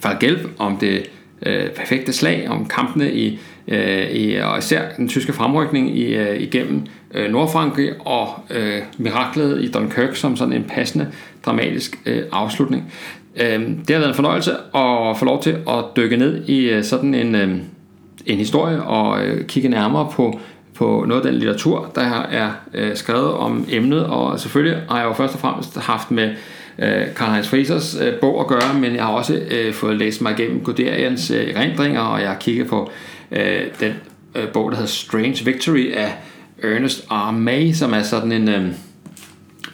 [0.00, 1.10] Falgelb, om det
[1.46, 3.38] øh, perfekte slag, om kampene i,
[3.68, 9.64] øh, i, og især den tyske fremrykning i, øh, igennem øh, Nordfrankrig og øh, miraklet
[9.64, 11.12] i Dunkirk som sådan en passende
[11.46, 12.92] dramatisk øh, afslutning.
[13.36, 16.84] Øhm, det har været en fornøjelse at få lov til at dykke ned i øh,
[16.84, 17.60] sådan en, øhm,
[18.26, 20.40] en historie og øh, kigge nærmere på
[20.74, 22.00] på noget af den litteratur, der
[22.30, 26.30] er øh, skrevet om emnet, og selvfølgelig har jeg jo først og fremmest haft med
[27.16, 29.40] Karl Heinz Friesers bog at gøre, men jeg har også
[29.72, 32.90] fået læst mig igennem Guderians erindringer, og jeg har kigget på
[33.80, 33.92] den
[34.52, 36.12] bog, der hedder Strange Victory af
[36.62, 37.30] Ernest R.
[37.30, 38.48] May, som er sådan en...
[38.48, 38.74] Øhm,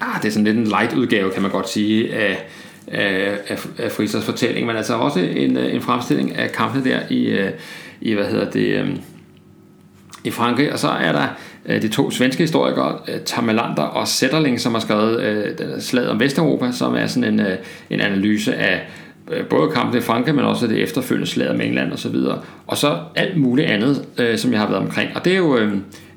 [0.01, 2.47] ah, det er sådan lidt en light udgave, kan man godt sige, af,
[2.89, 6.99] af, af, af Frisers fortælling, men altså også en, øh, en fremstilling af kampene der
[7.11, 7.51] i, øh,
[8.01, 8.89] i hvad hedder det, øh,
[10.25, 11.29] i Frankrig, og så er der
[11.79, 16.95] de to svenske historikere, øh, Tamelander og Setterling, som har skrevet Slaget om Vesteuropa, som
[16.95, 17.47] er sådan en,
[17.91, 18.89] en analyse af
[19.51, 22.41] både kampen i Frankrig, men også det efterfølgende slaget med England og så videre.
[22.67, 24.05] Og så alt muligt andet,
[24.37, 25.11] som jeg har været omkring.
[25.15, 25.71] Og det er jo,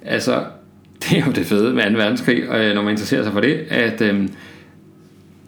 [0.05, 0.43] altså,
[1.03, 1.97] det er jo det fede med 2.
[1.97, 2.43] verdenskrig,
[2.73, 3.99] når man interesserer sig for det, at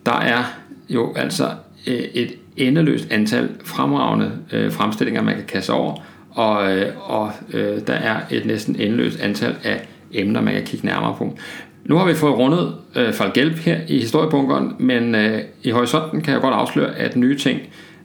[0.05, 0.60] der er
[0.93, 1.45] jo altså
[1.87, 5.95] øh, et endeløst antal fremragende øh, fremstillinger, man kan kaste over,
[6.31, 10.85] og, øh, og øh, der er et næsten endeløst antal af emner, man kan kigge
[10.85, 11.37] nærmere på.
[11.85, 16.33] Nu har vi fået rundet øh, Falgelp her i historiebunkeren, men øh, i horisonten kan
[16.33, 17.59] jeg godt afsløre, at nye ting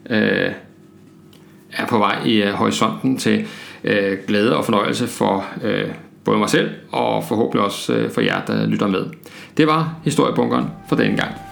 [0.09, 0.51] øh,
[1.73, 3.45] er på vej i øh, horisonten til
[3.83, 5.87] øh, glæde og fornøjelse for øh,
[6.23, 9.05] både mig selv og forhåbentlig også øh, for jer, der lytter med.
[9.57, 11.46] Det var historiebunkeren for denne gang.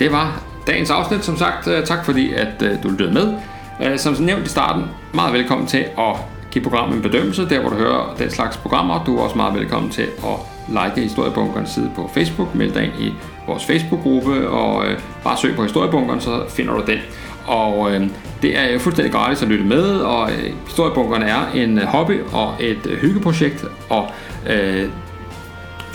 [0.00, 1.68] Det var dagens afsnit, som sagt.
[1.68, 3.34] Øh, tak fordi, at øh, du lyttede med.
[3.82, 4.84] Øh, som nævnt i starten,
[5.14, 6.16] meget velkommen til at
[6.50, 9.04] give programmet en bedømmelse, der hvor du hører den slags programmer.
[9.04, 10.38] Du er også meget velkommen til at
[10.68, 13.14] like Historiebunkerens side på Facebook, meld dig ind i
[13.46, 16.98] vores Facebook-gruppe, og øh, bare søg på Historiebunkeren, så finder du den.
[17.46, 18.08] Og øh,
[18.42, 22.86] det er fuldstændig gratis at lytte med, og øh, Historiebunkeren er en hobby og et
[22.86, 24.10] øh, hyggeprojekt, og
[24.50, 24.88] øh,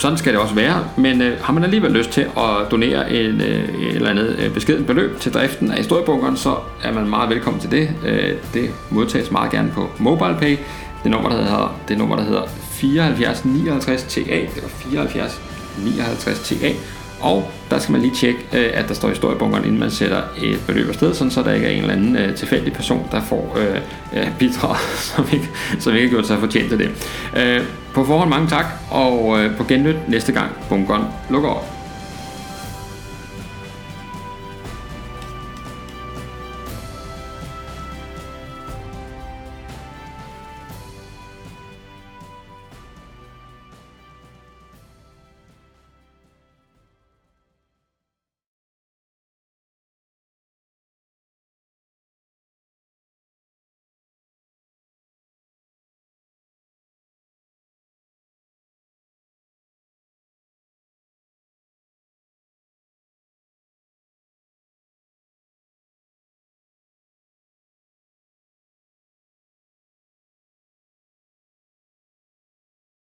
[0.04, 3.42] sådan skal det også være, men øh, har man alligevel lyst til at donere en,
[3.42, 7.30] øh, et eller andet øh, beskeden beløb til driften af historiebunkeren, så er man meget
[7.30, 7.90] velkommen til det.
[8.06, 10.58] Øh, det modtages meget gerne på MobilePay.
[11.04, 12.42] Det nummer, der hedder, det nummer, der hedder
[12.72, 14.20] 74 59 TA,
[14.56, 15.42] det var 74
[15.86, 16.70] 59 TA,
[17.24, 20.60] og der skal man lige tjekke, øh, at der står historiebunkeren, inden man sætter et
[20.68, 23.58] beløb afsted, sådan så der ikke er en eller anden øh, tilfældig person, der får
[23.60, 23.76] øh,
[24.14, 24.76] øh bidrag,
[25.16, 25.50] som ikke,
[25.80, 26.90] som ikke har gjort sig fortjent til det.
[27.38, 27.62] Øh,
[27.94, 31.83] på forhånd mange tak, og øh, på genlyt næste gang bunkeren lukker op.